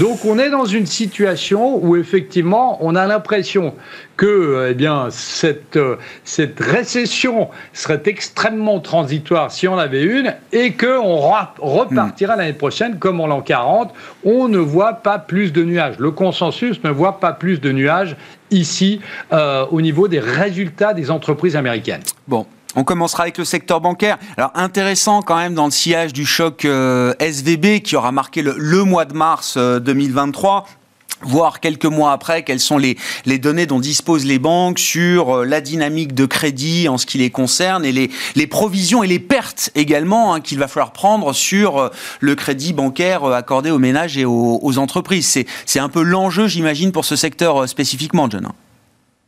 Donc 0.00 0.24
on 0.24 0.38
est 0.40 0.50
dans 0.50 0.64
une 0.64 0.86
situation 0.86 1.78
où 1.80 1.94
effectivement 1.96 2.78
on 2.80 2.96
a 2.96 3.06
l'impression 3.06 3.74
que 4.16 4.68
eh 4.70 4.74
bien, 4.74 5.06
cette, 5.10 5.78
cette 6.24 6.58
récession 6.58 7.48
serait 7.72 8.02
extrêmement 8.06 8.80
transitoire 8.80 9.52
si 9.52 9.68
on 9.68 9.78
avait 9.78 10.02
une 10.02 10.34
et 10.52 10.72
qu'on 10.72 11.18
repartira 11.58 12.34
hmm. 12.34 12.38
l'année 12.38 12.52
prochaine 12.52 12.98
comme 12.98 13.20
en 13.20 13.26
l'an 13.26 13.42
40. 13.42 13.92
On 14.24 14.48
ne 14.48 14.58
voit 14.58 14.94
pas 14.94 15.18
plus 15.18 15.52
de 15.52 15.62
nuages. 15.62 15.98
Le 15.98 16.10
consensus 16.10 16.82
ne 16.82 16.90
voit 16.90 17.20
pas 17.20 17.32
plus 17.32 17.60
de 17.60 17.70
nuages 17.70 18.16
ici 18.50 19.00
euh, 19.32 19.66
au 19.70 19.80
niveau 19.80 20.08
des 20.08 20.20
résultats 20.20 20.94
des 20.94 21.10
entreprises 21.10 21.56
américaines. 21.56 22.02
Bon, 22.26 22.46
on 22.76 22.84
commencera 22.84 23.24
avec 23.24 23.38
le 23.38 23.44
secteur 23.44 23.80
bancaire. 23.80 24.18
Alors 24.36 24.52
intéressant 24.54 25.22
quand 25.22 25.36
même 25.36 25.54
dans 25.54 25.64
le 25.64 25.70
sillage 25.70 26.12
du 26.12 26.26
choc 26.26 26.64
euh, 26.64 27.14
SVB 27.18 27.80
qui 27.80 27.96
aura 27.96 28.12
marqué 28.12 28.42
le, 28.42 28.84
mois 28.84 29.06
de 29.06 29.14
mars 29.14 29.56
2023 29.56 30.66
euh, 30.66 30.72
voir 31.22 31.60
quelques 31.60 31.86
mois 31.86 32.12
après 32.12 32.42
quelles 32.42 32.60
sont 32.60 32.76
les, 32.76 32.98
données 33.38 33.64
dont 33.64 33.80
disposent 33.80 34.26
les 34.26 34.38
banques 34.38 34.78
sur 34.78 35.38
euh, 35.38 35.44
la 35.46 35.62
dynamique 35.62 36.14
de 36.14 36.26
crédit 36.26 36.88
en 36.90 36.98
ce 36.98 37.06
qui 37.06 37.16
les 37.16 37.30
concerne 37.30 37.86
et 37.86 37.92
les, 37.92 38.46
provisions 38.46 39.02
et 39.02 39.06
les 39.06 39.18
pertes 39.18 39.70
également 39.74 40.34
hein, 40.34 40.40
qu'il 40.40 40.58
va 40.58 40.68
falloir 40.68 40.92
prendre 40.92 41.32
sur 41.32 41.90
le 42.20 42.34
crédit 42.34 42.74
bancaire 42.74 43.24
accordé 43.24 43.70
aux 43.70 43.78
ménages 43.78 44.18
et 44.18 44.26
aux, 44.26 44.60
aux 44.62 44.78
entreprises. 44.78 45.42
C'est 45.64 45.80
un 45.80 45.88
peu 45.88 46.02
l'enjeu, 46.02 46.46
j'imagine, 46.46 46.92
pour 46.92 47.06
ce 47.06 47.16
secteur 47.16 47.66
spécifiquement, 47.66 48.28
John. 48.28 48.52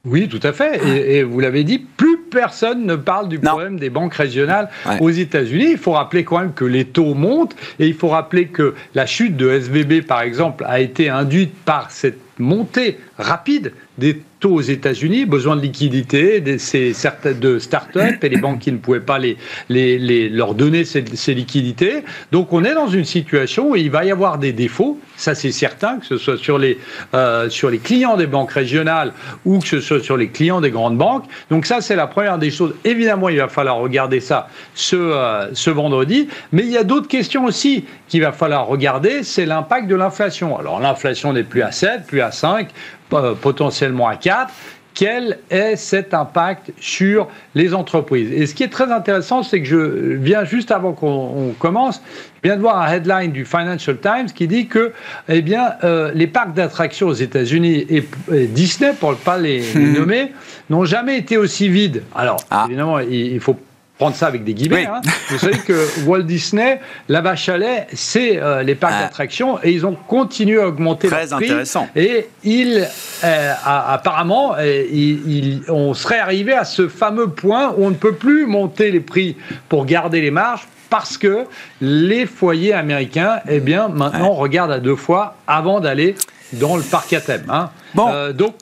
Oui, 0.04 0.28
tout 0.28 0.40
à 0.42 0.52
fait. 0.52 0.80
Et, 0.86 1.22
vous 1.22 1.40
l'avez 1.40 1.64
dit, 1.64 1.78
plus 1.78 2.17
personne 2.30 2.84
ne 2.84 2.96
parle 2.96 3.28
du 3.28 3.38
problème 3.38 3.78
des 3.78 3.90
banques 3.90 4.14
régionales 4.14 4.68
aux 5.00 5.10
États-Unis. 5.10 5.72
Il 5.72 5.78
faut 5.78 5.92
rappeler 5.92 6.24
quand 6.24 6.38
même 6.38 6.52
que 6.52 6.64
les 6.64 6.84
taux 6.84 7.14
montent 7.14 7.56
et 7.78 7.86
il 7.86 7.94
faut 7.94 8.08
rappeler 8.08 8.46
que 8.46 8.74
la 8.94 9.06
chute 9.06 9.36
de 9.36 9.50
SVB, 9.50 10.06
par 10.06 10.22
exemple, 10.22 10.64
a 10.66 10.80
été 10.80 11.08
induite 11.08 11.54
par 11.64 11.90
cette 11.90 12.18
montée 12.38 12.98
rapide 13.18 13.72
des 13.98 14.22
tôt 14.40 14.54
aux 14.54 14.60
États-Unis, 14.60 15.26
besoin 15.26 15.56
de 15.56 15.60
liquidité 15.60 16.40
de, 16.40 17.32
de 17.32 17.58
start-up 17.58 18.22
et 18.22 18.28
les 18.28 18.36
banques 18.36 18.60
qui 18.60 18.72
ne 18.72 18.78
pouvaient 18.78 19.00
pas 19.00 19.18
les, 19.18 19.36
les, 19.68 20.28
leur 20.28 20.54
donner 20.54 20.84
ces, 20.84 21.04
ces, 21.14 21.34
liquidités. 21.34 22.04
Donc 22.32 22.52
on 22.52 22.64
est 22.64 22.74
dans 22.74 22.88
une 22.88 23.04
situation 23.04 23.70
où 23.70 23.76
il 23.76 23.90
va 23.90 24.04
y 24.04 24.10
avoir 24.10 24.38
des 24.38 24.52
défauts, 24.52 24.98
ça 25.16 25.34
c'est 25.34 25.52
certain, 25.52 25.98
que 25.98 26.06
ce 26.06 26.16
soit 26.16 26.36
sur 26.36 26.58
les, 26.58 26.78
euh, 27.14 27.48
sur 27.50 27.70
les 27.70 27.78
clients 27.78 28.16
des 28.16 28.26
banques 28.26 28.52
régionales 28.52 29.12
ou 29.44 29.58
que 29.58 29.66
ce 29.66 29.80
soit 29.80 30.02
sur 30.02 30.16
les 30.16 30.28
clients 30.28 30.60
des 30.60 30.70
grandes 30.70 30.98
banques. 30.98 31.24
Donc 31.50 31.66
ça 31.66 31.80
c'est 31.80 31.96
la 31.96 32.06
première 32.06 32.38
des 32.38 32.50
choses. 32.50 32.74
Évidemment, 32.84 33.28
il 33.28 33.38
va 33.38 33.48
falloir 33.48 33.76
regarder 33.76 34.20
ça 34.20 34.48
ce, 34.74 34.96
euh, 34.96 35.48
ce 35.52 35.70
vendredi, 35.70 36.28
mais 36.52 36.62
il 36.62 36.70
y 36.70 36.78
a 36.78 36.84
d'autres 36.84 37.08
questions 37.08 37.44
aussi 37.44 37.84
qu'il 38.08 38.22
va 38.22 38.32
falloir 38.32 38.66
regarder, 38.66 39.22
c'est 39.22 39.46
l'impact 39.46 39.88
de 39.88 39.94
l'inflation. 39.94 40.58
Alors 40.58 40.80
l'inflation 40.80 41.32
n'est 41.32 41.42
plus 41.42 41.62
à 41.62 41.72
7, 41.72 42.06
plus 42.06 42.20
à 42.20 42.30
5, 42.30 42.68
potentiellement 43.08 44.08
à 44.08 44.16
4 44.16 44.52
quel 44.98 45.38
est 45.48 45.76
cet 45.76 46.12
impact 46.12 46.72
sur 46.80 47.28
les 47.54 47.72
entreprises? 47.72 48.32
Et 48.32 48.46
ce 48.46 48.54
qui 48.54 48.64
est 48.64 48.68
très 48.68 48.90
intéressant, 48.90 49.44
c'est 49.44 49.60
que 49.60 49.68
je 49.68 49.76
viens 49.76 50.44
juste 50.44 50.72
avant 50.72 50.92
qu'on 50.92 51.54
commence, 51.56 52.02
je 52.42 52.48
viens 52.48 52.56
de 52.56 52.62
voir 52.62 52.80
un 52.80 52.92
headline 52.92 53.30
du 53.30 53.44
Financial 53.44 53.96
Times 53.96 54.26
qui 54.34 54.48
dit 54.48 54.66
que 54.66 54.92
eh 55.28 55.40
bien, 55.40 55.74
euh, 55.84 56.10
les 56.14 56.26
parcs 56.26 56.52
d'attractions 56.52 57.06
aux 57.06 57.14
États-Unis 57.14 57.86
et, 57.88 58.02
Disney, 58.48 58.92
pour 58.98 59.12
ne 59.12 59.16
pas 59.16 59.38
les, 59.38 59.62
nommer, 59.72 60.32
n'ont 60.68 60.84
jamais 60.84 61.16
été 61.16 61.36
aussi 61.36 61.68
vides. 61.68 62.02
Alors, 62.16 62.40
ah. 62.50 62.64
évidemment, 62.66 62.98
il, 62.98 63.34
il 63.34 63.40
faut 63.40 63.56
prendre 63.98 64.14
ça 64.14 64.28
avec 64.28 64.44
des 64.44 64.54
guillemets. 64.54 64.86
Hein. 64.86 65.00
Vous 65.28 65.38
savez 65.38 65.58
que 65.58 66.06
Walt 66.06 66.22
Disney, 66.22 66.80
la 67.08 67.20
vache 67.20 67.48
à 67.48 67.58
lait, 67.58 67.88
c'est 67.92 68.40
euh, 68.40 68.62
les 68.62 68.76
parcs 68.76 68.94
ah. 68.96 69.02
d'attractions 69.02 69.58
et 69.62 69.72
ils 69.72 69.84
ont 69.84 69.96
continué 70.06 70.60
à 70.60 70.68
augmenter 70.68 71.08
Très 71.08 71.26
prix. 71.26 71.46
intéressant. 71.46 71.88
Et 71.96 72.28
il, 72.44 72.86
euh, 73.24 73.52
apparemment, 73.64 74.54
euh, 74.56 75.58
on 75.68 75.94
serait 75.94 76.20
arrivé 76.20 76.52
à 76.52 76.64
ce 76.64 76.88
fameux 76.88 77.28
point 77.28 77.74
où 77.76 77.86
on 77.86 77.90
ne 77.90 77.96
peut 77.96 78.14
plus 78.14 78.46
monter 78.46 78.92
les 78.92 79.00
prix 79.00 79.36
pour 79.68 79.84
garder 79.84 80.20
les 80.20 80.30
marges 80.30 80.68
parce 80.90 81.18
que 81.18 81.44
les 81.80 82.24
foyers 82.24 82.72
américains, 82.72 83.40
eh 83.48 83.60
bien, 83.60 83.88
maintenant, 83.88 84.32
regardent 84.32 84.72
à 84.72 84.80
deux 84.80 84.96
fois 84.96 85.34
avant 85.46 85.80
d'aller 85.80 86.14
dans 86.54 86.76
le 86.76 86.82
parc 86.82 87.12
à 87.12 87.20
thème. 87.20 87.44
Hein. 87.50 87.68
Bon. 87.94 88.30
donc, 88.32 88.54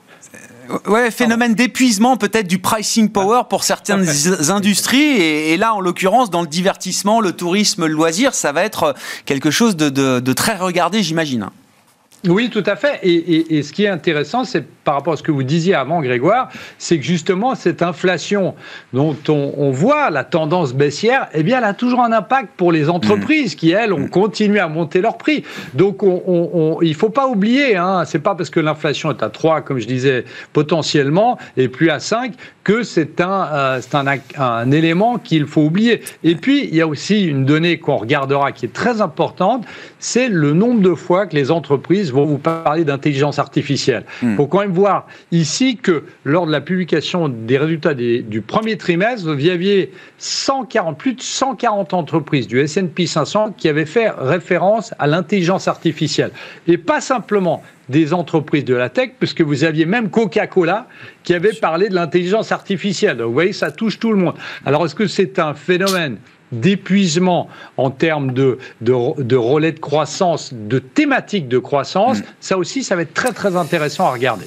Ouais, 0.86 1.10
phénomène 1.10 1.54
d'épuisement 1.54 2.16
peut-être 2.16 2.46
du 2.46 2.58
pricing 2.58 3.10
power 3.10 3.42
pour 3.48 3.64
certaines 3.64 4.06
industries. 4.50 5.20
Et, 5.20 5.56
là, 5.56 5.74
en 5.74 5.80
l'occurrence, 5.80 6.30
dans 6.30 6.42
le 6.42 6.48
divertissement, 6.48 7.20
le 7.20 7.32
tourisme, 7.32 7.86
le 7.86 7.92
loisir, 7.92 8.34
ça 8.34 8.52
va 8.52 8.64
être 8.64 8.94
quelque 9.24 9.50
chose 9.50 9.76
de 9.76 10.32
très 10.32 10.56
regardé, 10.56 11.02
j'imagine. 11.02 11.48
Oui, 12.26 12.50
tout 12.50 12.62
à 12.66 12.76
fait. 12.76 13.00
Et, 13.02 13.62
ce 13.62 13.72
qui 13.72 13.84
est 13.84 13.88
intéressant, 13.88 14.44
c'est 14.44 14.66
par 14.86 14.94
rapport 14.94 15.14
à 15.14 15.16
ce 15.16 15.22
que 15.24 15.32
vous 15.32 15.42
disiez 15.42 15.74
avant, 15.74 16.00
Grégoire, 16.00 16.48
c'est 16.78 16.96
que 16.98 17.04
justement, 17.04 17.56
cette 17.56 17.82
inflation 17.82 18.54
dont 18.92 19.16
on, 19.28 19.70
voit 19.72 20.10
la 20.10 20.22
tendance 20.22 20.72
baissière, 20.72 21.26
eh 21.34 21.42
bien, 21.42 21.58
elle 21.58 21.64
a 21.64 21.74
toujours 21.74 22.00
un 22.00 22.12
impact 22.12 22.50
pour 22.56 22.70
les 22.70 22.88
entreprises 22.88 23.56
qui, 23.56 23.72
elles, 23.72 23.92
ont 23.92 24.06
continué 24.06 24.60
à 24.60 24.68
monter 24.68 25.00
leurs 25.00 25.18
prix. 25.18 25.42
Donc, 25.74 26.02
il 26.02 26.88
ne 26.88 26.94
faut 26.94 27.10
pas 27.10 27.26
oublier, 27.26 27.76
hein, 27.76 28.04
c'est 28.06 28.20
pas 28.20 28.36
parce 28.36 28.48
que 28.48 28.60
l'inflation 28.60 29.10
est 29.10 29.22
à 29.24 29.28
3, 29.28 29.62
comme 29.62 29.80
je 29.80 29.88
disais, 29.88 30.24
potentiellement, 30.52 31.36
et 31.56 31.66
plus 31.68 31.90
à 31.90 31.98
5, 31.98 32.34
que 32.62 32.84
c'est 32.84 33.20
un, 33.20 33.48
euh, 33.52 33.80
un, 33.92 34.42
un 34.42 34.70
élément 34.70 35.18
qu'il 35.18 35.46
faut 35.46 35.62
oublier. 35.62 36.02
Et 36.22 36.36
puis, 36.36 36.68
il 36.68 36.76
y 36.76 36.80
a 36.80 36.86
aussi 36.86 37.24
une 37.24 37.44
donnée 37.44 37.78
qu'on 37.78 37.96
regardera 37.96 38.52
qui 38.52 38.66
est 38.66 38.72
très 38.72 39.00
importante, 39.00 39.66
c'est 39.98 40.28
le 40.28 40.52
nombre 40.52 40.80
de 40.80 40.94
fois 40.94 41.26
que 41.26 41.34
les 41.34 41.50
entreprises 41.50 42.12
vont 42.12 42.24
vous 42.24 42.38
parler 42.38 42.84
d'intelligence 42.84 43.38
artificielle. 43.38 44.04
Hmm. 44.22 44.36
faut 44.36 44.46
quand 44.46 44.60
même 44.60 44.75
voir 44.76 45.06
ici 45.32 45.76
que 45.76 46.04
lors 46.24 46.46
de 46.46 46.52
la 46.52 46.60
publication 46.60 47.28
des 47.28 47.58
résultats 47.58 47.94
du 47.94 48.42
premier 48.46 48.76
trimestre, 48.76 49.24
vous 49.24 49.48
aviez 49.48 49.92
140, 50.18 50.96
plus 50.96 51.14
de 51.14 51.22
140 51.22 51.94
entreprises 51.94 52.46
du 52.46 52.60
S&P 52.60 53.06
500 53.06 53.54
qui 53.56 53.68
avaient 53.68 53.86
fait 53.86 54.10
référence 54.10 54.94
à 54.98 55.06
l'intelligence 55.06 55.66
artificielle. 55.66 56.30
Et 56.68 56.78
pas 56.78 57.00
simplement 57.00 57.62
des 57.88 58.12
entreprises 58.12 58.64
de 58.64 58.74
la 58.74 58.88
tech, 58.88 59.10
puisque 59.18 59.42
vous 59.42 59.64
aviez 59.64 59.86
même 59.86 60.10
Coca-Cola 60.10 60.88
qui 61.22 61.34
avait 61.34 61.52
parlé 61.52 61.88
de 61.88 61.94
l'intelligence 61.94 62.52
artificielle. 62.52 63.22
Vous 63.22 63.32
voyez, 63.32 63.52
ça 63.52 63.70
touche 63.70 63.98
tout 63.98 64.12
le 64.12 64.18
monde. 64.18 64.34
Alors, 64.64 64.84
est-ce 64.84 64.94
que 64.94 65.06
c'est 65.06 65.38
un 65.38 65.54
phénomène 65.54 66.18
d'épuisement 66.52 67.48
en 67.76 67.90
termes 67.90 68.32
de, 68.32 68.58
de, 68.80 69.36
relais 69.36 69.72
de 69.72 69.80
croissance, 69.80 70.52
de 70.52 70.78
thématiques 70.78 71.48
de 71.48 71.58
croissance, 71.58 72.20
mm. 72.20 72.24
ça 72.40 72.58
aussi, 72.58 72.84
ça 72.84 72.96
va 72.96 73.02
être 73.02 73.14
très 73.14 73.32
très 73.32 73.56
intéressant 73.56 74.06
à 74.06 74.12
regarder. 74.12 74.46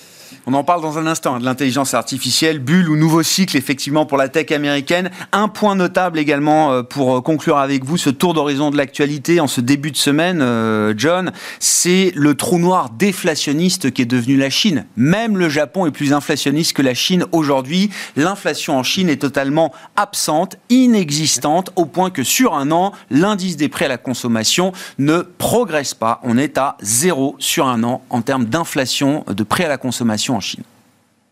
On 0.51 0.53
en 0.55 0.63
parle 0.63 0.81
dans 0.81 0.97
un 0.97 1.05
instant 1.05 1.35
hein, 1.35 1.39
de 1.39 1.45
l'intelligence 1.45 1.93
artificielle, 1.93 2.57
bulle 2.57 2.89
ou 2.89 2.95
nouveau 2.95 3.21
cycle 3.21 3.55
effectivement 3.55 4.07
pour 4.07 4.17
la 4.17 4.29
tech 4.29 4.51
américaine. 4.51 5.11
Un 5.31 5.47
point 5.47 5.75
notable 5.75 6.17
également 6.17 6.71
euh, 6.71 6.81
pour 6.81 7.17
euh, 7.17 7.21
conclure 7.21 7.59
avec 7.59 7.85
vous 7.85 7.97
ce 7.97 8.09
tour 8.09 8.33
d'horizon 8.33 8.71
de 8.71 8.77
l'actualité 8.77 9.39
en 9.39 9.45
ce 9.45 9.61
début 9.61 9.91
de 9.91 9.95
semaine, 9.95 10.39
euh, 10.41 10.95
John, 10.97 11.33
c'est 11.59 12.11
le 12.15 12.33
trou 12.33 12.57
noir 12.57 12.89
déflationniste 12.89 13.91
qui 13.91 14.01
est 14.01 14.05
devenu 14.05 14.37
la 14.37 14.49
Chine. 14.49 14.87
Même 14.97 15.37
le 15.37 15.49
Japon 15.49 15.85
est 15.85 15.91
plus 15.91 16.13
inflationniste 16.13 16.73
que 16.73 16.81
la 16.81 16.95
Chine 16.95 17.25
aujourd'hui. 17.31 17.91
L'inflation 18.15 18.75
en 18.75 18.81
Chine 18.81 19.07
est 19.07 19.21
totalement 19.21 19.71
absente, 19.97 20.55
inexistante, 20.71 21.69
au 21.75 21.85
point 21.85 22.09
que 22.09 22.23
sur 22.23 22.55
un 22.55 22.71
an, 22.71 22.93
l'indice 23.11 23.55
des 23.55 23.69
prix 23.69 23.85
à 23.85 23.89
la 23.89 23.97
consommation 23.97 24.71
ne 24.97 25.19
progresse 25.19 25.93
pas. 25.93 26.19
On 26.23 26.39
est 26.39 26.57
à 26.57 26.75
zéro 26.81 27.35
sur 27.37 27.67
un 27.67 27.83
an 27.83 28.01
en 28.09 28.23
termes 28.23 28.45
d'inflation 28.45 29.23
de 29.27 29.43
prix 29.43 29.65
à 29.65 29.69
la 29.69 29.77
consommation 29.77 30.38
Chine. 30.39 30.63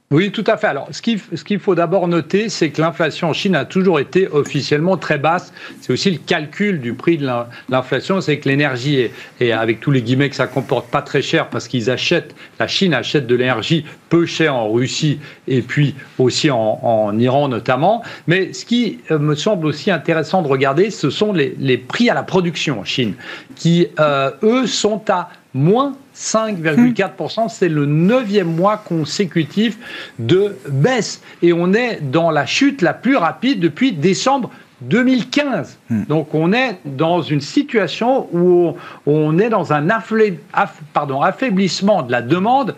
Oui, 0.09 0.31
tout 0.31 0.45
à 0.47 0.55
fait. 0.55 0.67
Alors, 0.67 0.87
ce 0.91 1.01
qu'il 1.01 1.19
ce 1.19 1.43
qu'il 1.43 1.59
faut 1.59 1.75
d'abord 1.75 2.07
noter, 2.07 2.47
c'est 2.47 2.69
que 2.69 2.79
l'inflation 2.79 3.27
en 3.27 3.33
Chine 3.33 3.55
a 3.55 3.65
toujours 3.65 3.99
été 3.99 4.29
officiellement 4.29 4.95
très 4.95 5.17
basse. 5.17 5.51
C'est 5.81 5.91
aussi 5.91 6.11
le 6.11 6.17
calcul 6.17 6.79
du 6.79 6.93
prix 6.93 7.17
de 7.17 7.29
l'inflation, 7.67 8.21
c'est 8.21 8.39
que 8.39 8.47
l'énergie 8.47 9.09
et 9.41 9.51
avec 9.51 9.81
tous 9.81 9.91
les 9.91 10.01
guillemets 10.01 10.29
que 10.29 10.37
ça 10.37 10.47
comporte, 10.47 10.89
pas 10.89 11.01
très 11.01 11.21
cher 11.21 11.49
parce 11.49 11.67
qu'ils 11.67 11.89
achètent, 11.89 12.33
la 12.57 12.67
Chine 12.67 12.93
achète 12.93 13.27
de 13.27 13.35
l'énergie 13.35 13.83
peu 14.07 14.25
chère 14.25 14.55
en 14.55 14.71
Russie 14.71 15.19
et 15.49 15.61
puis 15.61 15.93
aussi 16.19 16.49
en, 16.49 17.19
Iran 17.19 17.49
notamment. 17.49 18.01
Mais 18.27 18.53
ce 18.53 18.63
qui 18.63 18.99
euh, 19.11 19.19
me 19.19 19.35
semble 19.35 19.65
aussi 19.65 19.91
intéressant 19.91 20.41
de 20.41 20.47
regarder, 20.47 20.89
ce 20.89 21.09
sont 21.09 21.33
les, 21.33 21.53
les 21.59 21.77
prix 21.77 22.09
à 22.09 22.13
la 22.13 22.23
production 22.23 22.79
en 22.79 22.85
Chine, 22.85 23.15
qui 23.57 23.89
euh, 23.99 24.31
eux 24.41 24.67
sont 24.67 25.01
à 25.09 25.31
moins 25.53 25.93
5,4%. 26.15 27.49
C'est 27.49 27.69
le 27.69 27.85
neuvième 27.85 28.55
mois 28.55 28.77
consécutif 28.77 29.77
de 30.19 30.55
baisse. 30.69 31.21
Et 31.41 31.53
on 31.53 31.73
est 31.73 31.99
dans 32.01 32.31
la 32.31 32.45
chute 32.45 32.81
la 32.81 32.93
plus 32.93 33.17
rapide 33.17 33.59
depuis 33.59 33.91
décembre 33.91 34.49
2015. 34.81 35.77
Hmm. 35.89 36.03
Donc 36.03 36.35
on 36.35 36.53
est 36.53 36.77
dans 36.85 37.21
une 37.21 37.41
situation 37.41 38.27
où 38.31 38.75
on 39.05 39.39
est 39.39 39.49
dans 39.49 39.73
un 39.73 39.89
affaiblissement 39.89 42.03
de 42.03 42.11
la 42.11 42.21
demande 42.21 42.75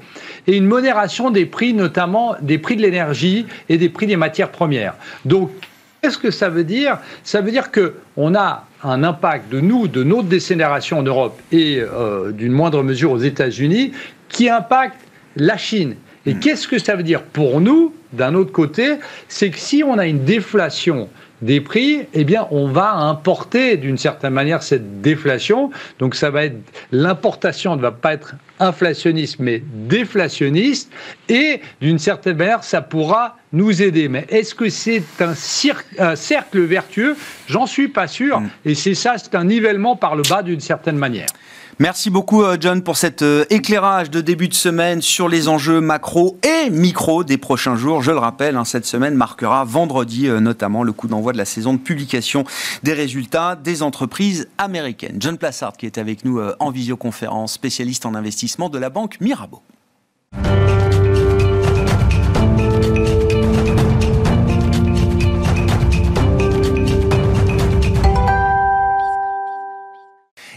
et 0.48 0.56
une 0.56 0.66
modération 0.66 1.30
des 1.30 1.46
prix, 1.46 1.74
notamment 1.74 2.36
des 2.42 2.58
prix 2.58 2.78
de 2.78 2.82
l'énergie 2.82 3.46
et 3.68 3.78
des 3.78 3.90
prix 3.90 4.08
des 4.08 4.16
matières 4.16 4.50
premières. 4.50 4.96
Donc 5.26 5.52
Qu'est-ce 6.02 6.18
que 6.18 6.32
ça 6.32 6.50
veut 6.50 6.64
dire? 6.64 6.98
Ça 7.24 7.42
veut 7.42 7.52
dire 7.52 7.70
qu'on 7.72 8.36
a 8.36 8.66
un 8.84 9.04
impact 9.04 9.52
de 9.52 9.60
nous, 9.60 9.88
de 9.88 10.04
notre 10.04 10.28
décénération 10.28 11.00
en 11.00 11.04
Europe 11.04 11.40
et 11.52 11.80
euh, 11.80 12.32
d'une 12.32 12.52
moindre 12.52 12.84
mesure 12.84 13.12
aux 13.12 13.20
États-Unis, 13.20 13.92
qui 14.30 14.50
impacte 14.50 15.00
la 15.36 15.58
Chine. 15.58 15.96
Et 16.26 16.34
hmm. 16.34 16.40
qu'est-ce 16.40 16.68
que 16.68 16.80
ça 16.80 16.96
veut 16.96 17.04
dire 17.04 17.24
pour 17.24 17.62
nous, 17.62 17.94
d'un 18.14 18.36
autre 18.36 18.52
côté 18.52 18.96
C'est 19.28 19.50
que 19.50 19.60
si 19.60 19.84
on 19.84 19.98
a 19.98 20.06
une 20.06 20.24
déflation 20.24 21.10
des 21.42 21.62
prix, 21.62 22.02
eh 22.14 22.24
bien, 22.24 22.48
on 22.52 22.68
va 22.68 22.94
importer 22.94 23.78
d'une 23.78 23.98
certaine 23.98 24.34
manière 24.34 24.64
cette 24.64 25.02
déflation. 25.02 25.72
Donc, 26.00 26.16
ça 26.16 26.30
va 26.30 26.46
être 26.46 26.58
l'importation 26.92 27.76
ne 27.76 27.82
va 27.82 27.92
pas 27.92 28.14
être 28.14 28.36
inflationniste, 28.60 29.38
mais 29.40 29.62
déflationniste. 29.66 30.92
Et 31.30 31.62
d'une 31.82 32.00
certaine 32.00 32.38
manière, 32.38 32.64
ça 32.64 32.82
pourra 32.82 33.38
nous 33.54 33.82
aider. 33.82 34.10
Mais 34.10 34.26
est-ce 34.30 34.54
que 34.54 34.70
c'est 34.70 35.04
un, 35.20 35.34
un, 36.00 36.16
cercle 36.16 36.62
vertueux? 36.62 37.16
J'en 37.48 37.66
suis 37.66 37.88
pas 37.88 38.08
sûr. 38.08 38.42
Mm. 38.42 38.50
Et 38.66 38.76
c'est 38.76 38.96
ça, 38.96 39.16
c'est 39.18 39.36
un 39.36 39.46
nivellement 39.46 39.96
par 39.96 40.16
le 40.16 40.24
bas 40.30 40.44
d'une 40.44 40.60
certaine 40.60 40.98
manière. 40.98 41.28
Merci 41.82 42.10
beaucoup, 42.10 42.44
euh, 42.44 42.58
John, 42.60 42.82
pour 42.82 42.98
cet 42.98 43.22
euh, 43.22 43.46
éclairage 43.50 44.12
de 44.12 44.20
début 44.20 44.50
de 44.50 44.54
semaine 44.54 45.02
sur 45.02 45.30
les 45.30 45.48
enjeux 45.48 45.80
macro 45.80 46.38
et 46.44 46.70
micro 46.70 47.24
des 47.24 47.38
prochains 47.38 47.78
jours. 47.78 48.02
Je 48.02 48.12
le 48.12 48.18
rappelle, 48.18 48.58
hein, 48.58 48.66
cette 48.66 48.86
semaine 48.86 49.16
marquera 49.16 49.64
vendredi 49.64 50.28
euh, 50.28 50.42
notamment 50.42 50.84
le 50.84 50.92
coup 50.92 51.08
d'envoi 51.08 51.32
de 51.32 51.38
la 51.38 51.46
saison 51.46 51.74
de 51.74 51.80
publication 51.80 52.44
des 52.84 52.92
résultats 52.92 53.56
des 53.56 53.82
entreprises 53.82 54.50
américaines. 54.58 55.16
John 55.22 55.38
Plassard, 55.38 55.78
qui 55.78 55.86
est 55.86 55.98
avec 55.98 56.26
nous 56.26 56.42
en 56.60 56.70
visioconférence, 56.70 57.54
spécialiste 57.54 58.06
en 58.06 58.14
investissement 58.14 58.68
de 58.68 58.78
la 58.78 58.90
banque 58.90 59.16
Mirabeau. 59.22 59.62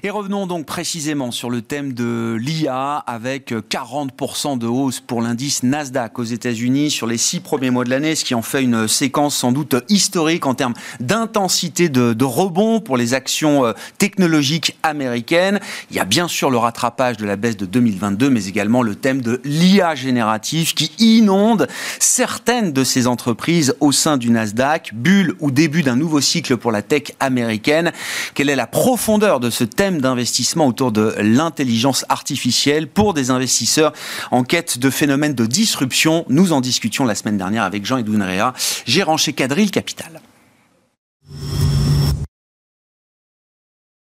Et 0.05 0.11
revenons 0.11 0.49
donc 0.49 0.67
précisément 0.67 1.31
sur 1.31 1.49
le 1.49 1.63
thème 1.63 1.93
de 1.93 2.37
l'IA 2.37 2.97
avec 2.97 3.53
40% 3.53 4.59
de 4.59 4.67
hausse 4.67 4.99
pour 4.99 5.23
l'indice 5.23 5.63
Nasdaq 5.63 6.19
aux 6.19 6.25
États-Unis 6.25 6.91
sur 6.91 7.07
les 7.07 7.17
six 7.17 7.39
premiers 7.39 7.71
mois 7.71 7.85
de 7.85 7.91
l'année, 7.91 8.17
ce 8.17 8.25
qui 8.25 8.35
en 8.35 8.43
fait 8.43 8.65
une 8.65 8.89
séquence 8.89 9.37
sans 9.37 9.53
doute 9.53 9.77
historique 9.89 10.45
en 10.45 10.55
termes 10.55 10.75
d'intensité 10.99 11.89
de, 11.89 12.25
rebond 12.25 12.81
pour 12.81 12.97
les 12.97 13.15
actions 13.15 13.65
euh, 13.65 13.75
technologiques 13.99 14.77
américaines. 14.83 15.61
Il 15.93 15.97
y 15.97 16.01
a 16.01 16.05
bien 16.05 16.27
sûr 16.27 16.51
le 16.51 16.59
rattrapage 16.59 17.17
de 17.17 17.25
la 17.25 17.37
baisse 17.37 17.57
de 17.57 17.67
2022, 17.67 18.29
mais 18.29 18.47
également 18.47 18.83
le 18.83 18.97
thème 18.97 19.21
de 19.21 19.41
l'IA 19.45 19.95
générative 19.95 20.75
qui 20.75 20.91
inonde 20.99 21.69
certaines 22.01 22.73
de 22.73 22.83
ces 22.83 23.07
entreprises 23.07 23.77
au 23.79 23.93
sein 23.93 24.17
du 24.17 24.31
Nasdaq, 24.31 24.95
bulle 24.95 25.37
ou 25.39 25.53
début 25.53 25.85
d'un 25.85 25.95
nouveau 25.95 26.21
cycle 26.21 26.57
pour 26.57 26.73
la 26.73 26.83
tech 26.83 27.13
américaine. 27.21 27.93
Quelle 28.35 28.51
est 28.51 28.57
la 28.57 28.67
profondeur 28.67 29.39
de 29.39 29.49
ce 29.49 29.63
thème 29.63 29.92
d'investissement 30.01 30.67
autour 30.67 30.93
de 30.93 31.15
l'intelligence 31.19 32.05
artificielle 32.09 32.87
pour 32.87 33.15
des 33.15 33.31
investisseurs 33.31 33.93
en 34.31 34.45
quête 34.45 34.79
de 34.79 34.91
phénomènes 34.91 35.35
de 35.35 35.47
disruption. 35.47 36.25
Nous 36.29 36.53
en 36.53 36.61
discutions 36.61 37.05
la 37.05 37.15
semaine 37.15 37.37
dernière 37.37 37.65
avec 37.65 37.85
Jean-Edouin 37.85 38.25
Réa, 38.25 38.55
gérant 38.87 39.17
chez 39.17 39.33
Cadril 39.33 39.71
Capital. 39.71 40.21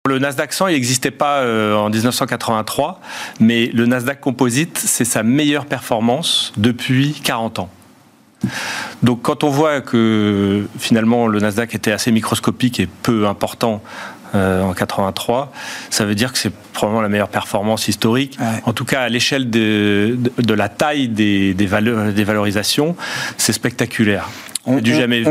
Le 0.08 0.20
Nasdaq 0.20 0.52
100, 0.52 0.68
il 0.68 0.74
n'existait 0.74 1.12
pas 1.12 1.42
euh, 1.42 1.76
en 1.76 1.90
1983, 1.90 3.00
mais 3.40 3.68
le 3.68 3.86
Nasdaq 3.86 4.20
Composite, 4.20 4.78
c'est 4.78 5.06
sa 5.06 5.24
meilleure 5.24 5.68
performance 5.68 6.54
depuis 6.58 7.14
40 7.24 7.60
ans. 7.60 7.70
Donc 9.04 9.22
quand 9.22 9.44
on 9.44 9.50
voit 9.50 9.82
que 9.82 10.66
finalement 10.80 11.28
le 11.28 11.40
Nasdaq 11.40 11.76
était 11.76 11.92
assez 11.92 12.12
microscopique 12.12 12.80
et 12.80 12.88
peu 12.88 13.28
important 13.28 13.84
euh, 14.36 14.62
en 14.64 14.74
83, 14.74 15.52
ça 15.90 16.06
veut 16.06 16.16
dire 16.16 16.32
que 16.32 16.38
c'est 16.38 16.54
probablement 16.74 17.02
la 17.02 17.10
meilleure 17.10 17.30
performance 17.30 17.88
historique. 17.88 18.38
En 18.66 18.74
tout 18.74 18.86
cas, 18.86 19.02
à 19.02 19.10
l'échelle 19.10 19.50
de, 19.50 20.18
de, 20.38 20.54
la 20.54 20.70
taille 20.70 21.08
des, 21.08 21.54
des, 21.54 21.66
valeurs, 21.66 22.14
des 22.14 22.24
valorisations, 22.24 22.96
c'est 23.38 23.54
spectaculaire. 23.54 24.28
On, 24.66 24.80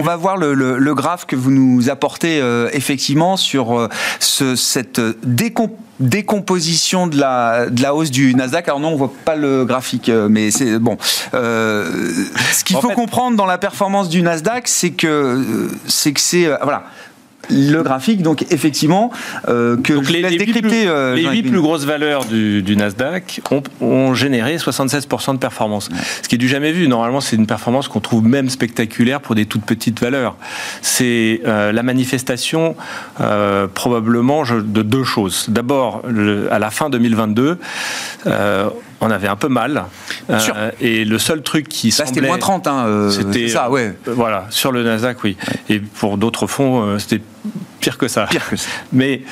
va 0.00 0.16
voir 0.16 0.36
le, 0.36 0.54
le, 0.54 0.78
le, 0.78 0.94
graphe 0.94 1.24
que 1.24 1.36
vous 1.36 1.52
nous 1.52 1.88
apportez 1.88 2.40
euh, 2.40 2.68
effectivement 2.72 3.36
sur 3.36 3.78
euh, 3.78 3.88
ce, 4.18 4.56
cette 4.56 5.00
décomposition 6.00 7.06
de 7.06 7.16
la, 7.16 7.70
de 7.70 7.80
la 7.80 7.94
hausse 7.94 8.10
du 8.10 8.34
Nasdaq. 8.34 8.66
Alors 8.66 8.80
non, 8.80 8.88
on 8.88 8.96
voit 8.96 9.12
pas 9.24 9.36
le 9.36 9.64
graphique, 9.64 10.08
mais 10.08 10.50
c'est 10.50 10.80
bon. 10.80 10.98
Euh, 11.34 12.12
ce 12.52 12.64
qu'il 12.64 12.76
faut 12.76 12.88
fait, 12.88 12.94
comprendre 12.94 13.36
dans 13.36 13.46
la 13.46 13.58
performance 13.58 14.08
du 14.08 14.20
Nasdaq, 14.22 14.66
c'est 14.66 14.90
que 14.90 15.70
c'est 15.86 16.12
que 16.12 16.20
c'est 16.20 16.48
voilà 16.64 16.86
le 17.50 17.82
graphique, 17.82 18.22
donc 18.22 18.44
effectivement, 18.50 19.10
euh, 19.48 19.76
que 19.76 19.92
donc 19.92 20.10
les, 20.10 20.22
les, 20.22 20.38
décrypter. 20.38 20.60
Plus, 20.60 20.88
euh, 20.88 21.14
les 21.14 21.24
8 21.24 21.42
plus 21.44 21.60
grosses 21.60 21.84
valeurs 21.84 22.24
du, 22.24 22.62
du 22.62 22.76
Nasdaq 22.76 23.40
ont, 23.50 23.62
ont, 23.80 24.14
généré 24.14 24.56
76% 24.56 25.34
de 25.34 25.38
performance. 25.38 25.88
Ouais. 25.88 25.98
Ce 26.22 26.28
qui 26.28 26.34
est 26.34 26.38
du 26.38 26.48
jamais 26.48 26.72
vu. 26.72 26.88
Normalement, 26.88 27.20
c'est 27.20 27.36
une 27.36 27.46
performance 27.46 27.88
qu'on 27.88 28.00
trouve 28.00 28.24
même 28.26 28.48
spectaculaire 28.48 29.20
pour 29.20 29.34
des 29.34 29.46
toutes 29.46 29.64
petites 29.64 30.00
valeurs. 30.00 30.36
C'est 30.82 31.40
euh, 31.46 31.72
la 31.72 31.82
manifestation 31.82 32.76
euh, 33.20 33.66
probablement 33.66 34.44
de 34.44 34.82
deux 34.82 35.04
choses. 35.04 35.46
D'abord, 35.48 36.02
à 36.50 36.58
la 36.58 36.70
fin 36.70 36.90
2022, 36.90 37.58
on 39.00 39.10
avait 39.10 39.28
un 39.28 39.36
peu 39.36 39.48
mal. 39.48 39.84
Euh, 40.28 40.70
et 40.80 41.04
le 41.04 41.18
seul 41.18 41.42
truc 41.42 41.68
qui 41.68 41.88
Là, 41.88 41.92
semblait... 41.92 42.14
c'était 42.14 42.26
moins 42.26 42.38
30, 42.38 42.66
hein, 42.66 42.84
euh, 42.86 43.10
c'était 43.10 43.48
ça, 43.48 43.70
ouais. 43.70 43.94
Euh, 44.06 44.14
voilà, 44.14 44.46
sur 44.50 44.72
le 44.72 44.82
Nasdaq, 44.82 45.22
oui. 45.24 45.36
Ouais. 45.48 45.76
Et 45.76 45.80
pour 45.80 46.18
d'autres 46.18 46.46
fonds, 46.46 46.98
c'était 46.98 47.20
pire 47.80 47.98
que 47.98 48.08
ça. 48.08 48.26
Pire 48.26 48.48
que 48.48 48.56
ça. 48.56 48.68
Mais 48.92 49.22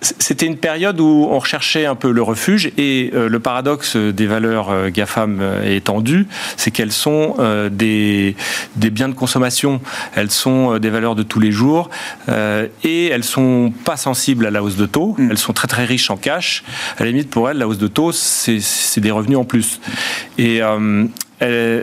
c'était 0.00 0.46
une 0.46 0.56
période 0.56 1.00
où 1.00 1.28
on 1.30 1.38
recherchait 1.38 1.86
un 1.86 1.94
peu 1.94 2.10
le 2.10 2.22
refuge 2.22 2.72
et 2.78 3.10
euh, 3.14 3.28
le 3.28 3.40
paradoxe 3.40 3.96
des 3.96 4.26
valeurs 4.26 4.70
euh, 4.70 4.88
GAFAM 4.88 5.42
est 5.64 5.76
étendu, 5.76 6.26
c'est 6.56 6.70
qu'elles 6.70 6.92
sont 6.92 7.36
euh, 7.38 7.68
des, 7.68 8.34
des, 8.76 8.90
biens 8.90 9.08
de 9.08 9.14
consommation, 9.14 9.80
elles 10.14 10.30
sont 10.30 10.78
des 10.78 10.90
valeurs 10.90 11.14
de 11.14 11.22
tous 11.22 11.40
les 11.40 11.52
jours 11.52 11.90
et 12.84 13.06
elles 13.08 13.24
sont 13.24 13.72
pas 13.84 13.96
sensibles 13.96 14.46
à 14.46 14.50
la 14.50 14.62
hausse 14.62 14.76
de 14.76 14.86
taux, 14.86 15.14
mm. 15.18 15.30
elles 15.30 15.38
sont 15.38 15.52
très 15.52 15.68
très 15.68 15.84
riches 15.84 16.10
en 16.10 16.16
cash. 16.16 16.64
À 16.98 17.04
la 17.04 17.10
limite 17.10 17.30
pour 17.30 17.50
elles, 17.50 17.58
la 17.58 17.68
hausse 17.68 17.78
de 17.78 17.88
taux, 17.88 18.12
c'est 18.12 19.00
des 19.00 19.10
revenus 19.10 19.38
en 19.38 19.44
plus. 19.44 19.80
Et 20.38 20.60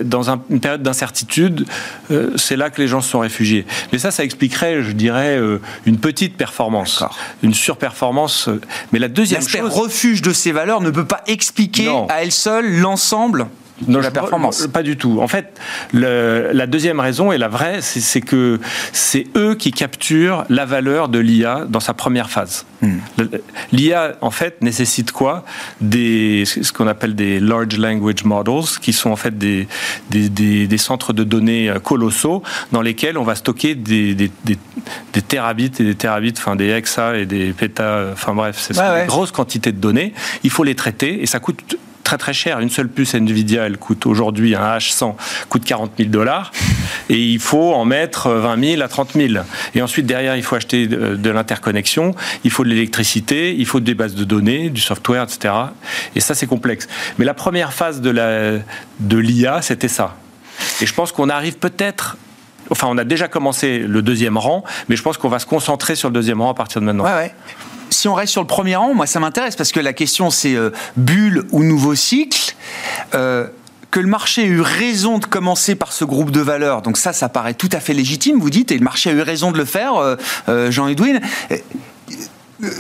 dans 0.04 0.30
un, 0.30 0.41
une 0.50 0.60
période 0.60 0.84
d'incertitude, 0.84 1.65
euh, 2.12 2.32
c'est 2.36 2.56
là 2.56 2.70
que 2.70 2.82
les 2.82 2.88
gens 2.88 3.02
se 3.02 3.10
sont 3.10 3.20
réfugiés. 3.20 3.65
Mais 3.91 4.00
ça, 4.00 4.12
ça 4.12 4.24
expliquerait, 4.24 4.84
je 4.84 4.91
dirais, 4.91 5.38
euh, 5.38 5.60
une 5.86 5.98
petite 5.98 6.38
performance, 6.38 7.04
une 7.43 7.54
surperformance. 7.54 8.50
Mais 8.91 9.00
la 9.00 9.08
deuxième 9.08 9.41
chose, 9.41 9.74
refuge 9.74 10.22
de 10.22 10.34
ces 10.34 10.52
valeurs 10.52 10.82
ne 10.82 10.91
peut 10.91 11.06
pas 11.06 11.24
expliquer 11.28 11.86
non. 11.86 12.08
à 12.08 12.22
elle 12.22 12.32
seule 12.32 12.80
l'ensemble 12.80 13.48
non, 13.87 13.99
la 13.99 14.11
performance. 14.11 14.67
Pas 14.67 14.83
du 14.83 14.97
tout. 14.97 15.19
En 15.21 15.27
fait, 15.27 15.59
le, 15.93 16.49
la 16.53 16.65
deuxième 16.65 16.99
raison 16.99 17.31
et 17.31 17.37
la 17.37 17.47
vraie, 17.47 17.81
c'est 17.81 18.21
que 18.21 18.59
c'est 18.91 19.27
eux 19.35 19.55
qui 19.55 19.71
capturent 19.71 20.45
la 20.49 20.65
valeur 20.65 21.09
de 21.09 21.19
l'IA 21.19 21.65
dans 21.69 21.79
sa 21.79 21.93
première 21.93 22.29
phase. 22.29 22.65
Hmm. 22.81 22.97
L'IA, 23.71 24.17
en 24.21 24.31
fait, 24.31 24.61
nécessite 24.61 25.11
quoi? 25.11 25.45
Des, 25.81 26.43
Ce 26.45 26.71
qu'on 26.71 26.87
appelle 26.87 27.15
des 27.15 27.39
large 27.39 27.77
language 27.77 28.23
models, 28.23 28.79
qui 28.81 28.93
sont 28.93 29.11
en 29.11 29.15
fait 29.15 29.37
des, 29.37 29.67
des, 30.09 30.29
des, 30.29 30.67
des 30.67 30.77
centres 30.77 31.13
de 31.13 31.23
données 31.23 31.71
colossaux 31.83 32.43
dans 32.71 32.81
lesquels 32.81 33.17
on 33.17 33.23
va 33.23 33.35
stocker 33.35 33.75
des, 33.75 34.15
des, 34.15 34.31
des 34.45 35.21
terabits 35.21 35.71
et 35.79 35.83
des 35.83 35.95
terabits, 35.95 36.33
enfin 36.37 36.55
des 36.55 36.69
hexa 36.69 37.17
et 37.17 37.25
des 37.25 37.51
pétas, 37.51 38.11
enfin 38.13 38.33
bref, 38.33 38.57
c'est 38.59 38.77
ouais, 38.77 38.83
ouais. 38.83 39.01
une 39.01 39.07
grosse 39.07 39.31
quantité 39.31 39.71
de 39.71 39.79
données. 39.79 40.13
Il 40.43 40.49
faut 40.49 40.63
les 40.63 40.75
traiter 40.75 41.21
et 41.21 41.25
ça 41.25 41.39
coûte 41.39 41.77
très 42.08 42.17
très 42.17 42.34
cher. 42.34 42.62
Une 42.62 42.70
seule 42.70 42.88
puce 42.88 43.15
Nvidia, 43.15 43.65
elle 43.65 43.78
coûte 43.78 44.06
aujourd'hui 44.06 44.56
un 44.56 44.78
H100 44.78 45.15
coûte 45.50 45.65
40 45.65 45.91
000 45.98 46.10
dollars 46.10 46.54
et 47.10 47.22
il 47.22 47.39
faut 47.39 47.74
en 47.74 47.84
mettre 47.84 48.30
20 48.30 48.76
000 48.76 48.82
à 48.82 48.88
30 48.88 49.12
000. 49.12 49.43
Et 49.76 49.82
ensuite 49.82 50.06
derrière, 50.06 50.38
il 50.38 50.43
faut 50.43 50.56
acheter 50.56 50.88
de, 50.88 51.30
l'interconnexion, 51.30 52.15
il 52.46 52.52
faut 52.52 52.63
de 52.63 52.70
l'électricité, 52.70 53.54
il 53.54 53.65
faut 53.65 53.82
des 53.82 53.93
bases 53.93 54.15
de 54.15 54.24
données, 54.24 54.70
du 54.70 54.80
software, 54.80 55.24
etc. 55.24 55.54
Et 56.15 56.22
ça, 56.22 56.34
c'est 56.34 56.48
complexe. 56.48 56.88
Mais 57.17 57.26
la 57.26 57.34
première 57.34 57.74
phase 57.74 58.00
de 58.00 59.17
l'IA, 59.17 59.62
c'était 59.62 59.89
ça. 59.89 60.15
Et 60.80 60.86
je 60.86 60.93
pense 60.93 61.12
qu'on 61.12 61.30
arrive 61.30 61.58
peut-être 61.58 62.17
Enfin, 62.70 62.88
on 62.89 62.98
a 62.98 63.06
déjà 63.06 63.30
commencé 63.30 63.80
le 63.80 64.02
deuxième 64.02 64.38
rang, 64.38 64.62
mais 64.89 64.98
je 64.98 65.02
pense 65.02 65.17
qu'on 65.17 65.30
va 65.30 65.39
se 65.39 65.46
concentrer 65.46 65.96
sur 65.96 66.10
le 66.10 66.13
deuxième 66.13 66.41
rang 66.41 66.52
à 66.52 66.54
partir 66.54 66.82
de 66.82 66.86
maintenant. 66.86 67.06
Si 67.89 68.08
on 68.08 68.13
reste 68.13 68.32
sur 68.32 68.41
le 68.41 68.47
premier 68.47 68.76
rang, 68.76 68.93
moi 68.93 69.06
ça 69.06 69.19
m'intéresse 69.19 69.56
parce 69.56 69.71
que 69.71 69.80
la 69.80 69.93
question 69.93 70.30
c'est 70.30 70.56
euh, 70.56 70.71
bulle 70.95 71.45
ou 71.52 71.63
nouveau 71.63 71.95
cycle. 71.95 72.56
Euh, 73.13 73.47
que 73.89 74.02
le 74.02 74.08
marché 74.08 74.43
ait 74.43 74.47
eu 74.47 74.60
raison 74.60 75.17
de 75.17 75.26
commencer 75.26 75.73
par 75.73 75.93
ce 75.93 76.04
groupe 76.04 76.30
de 76.30 76.41
valeurs, 76.41 76.82
donc 76.82 76.97
ça, 76.97 77.13
ça 77.13 77.30
paraît 77.30 77.54
tout 77.54 77.69
à 77.71 77.80
fait 77.80 77.93
légitime, 77.93 78.38
vous 78.38 78.50
dites, 78.50 78.69
et 78.73 78.78
le 78.78 78.84
marché 78.84 79.10
a 79.10 79.13
eu 79.13 79.21
raison 79.21 79.54
de 79.54 79.58
le 79.58 79.63
faire, 79.63 79.95
euh, 79.95 80.69
Jean-Edwin 80.69 81.21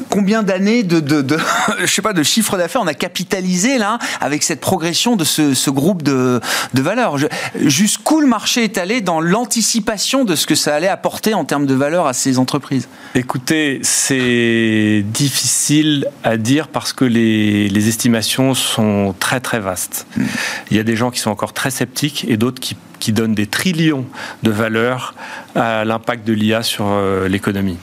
combien 0.09 0.43
d'années 0.43 0.83
de, 0.83 0.99
de, 0.99 1.21
de, 1.21 1.37
je 1.79 1.85
sais 1.85 2.01
pas, 2.01 2.13
de 2.13 2.23
chiffre 2.23 2.57
d'affaires 2.57 2.81
on 2.81 2.87
a 2.87 2.93
capitalisé 2.93 3.77
là 3.77 3.99
avec 4.21 4.43
cette 4.43 4.59
progression 4.59 5.15
de 5.15 5.23
ce, 5.23 5.53
ce 5.53 5.69
groupe 5.69 6.03
de, 6.03 6.39
de 6.73 6.81
valeurs? 6.81 7.17
Jusqu'où 7.59 8.21
le 8.21 8.27
marché 8.27 8.63
est 8.63 8.77
allé 8.77 9.01
dans 9.01 9.21
l'anticipation 9.21 10.23
de 10.23 10.35
ce 10.35 10.45
que 10.45 10.55
ça 10.55 10.75
allait 10.75 10.87
apporter 10.87 11.33
en 11.33 11.45
termes 11.45 11.65
de 11.65 11.73
valeur 11.73 12.07
à 12.07 12.13
ces 12.13 12.39
entreprises? 12.39 12.87
Écoutez, 13.15 13.79
c'est 13.83 15.03
difficile 15.05 16.07
à 16.23 16.37
dire 16.37 16.67
parce 16.67 16.93
que 16.93 17.05
les, 17.05 17.69
les, 17.69 17.87
estimations 17.87 18.53
sont 18.53 19.15
très 19.19 19.39
très 19.39 19.59
vastes. 19.59 20.07
Mm. 20.17 20.23
Il 20.71 20.77
y 20.77 20.79
a 20.79 20.83
des 20.83 20.95
gens 20.95 21.11
qui 21.11 21.19
sont 21.19 21.31
encore 21.31 21.53
très 21.53 21.71
sceptiques 21.71 22.25
et 22.27 22.37
d'autres 22.37 22.59
qui 22.59 22.75
qui 22.99 23.11
donne 23.11 23.33
des 23.33 23.47
trillions 23.47 24.05
de 24.43 24.51
valeurs 24.51 25.15
à 25.55 25.85
l'impact 25.85 26.25
de 26.27 26.33
l'IA 26.33 26.63
sur 26.63 26.85
euh, 26.87 27.27
l'économie. 27.27 27.77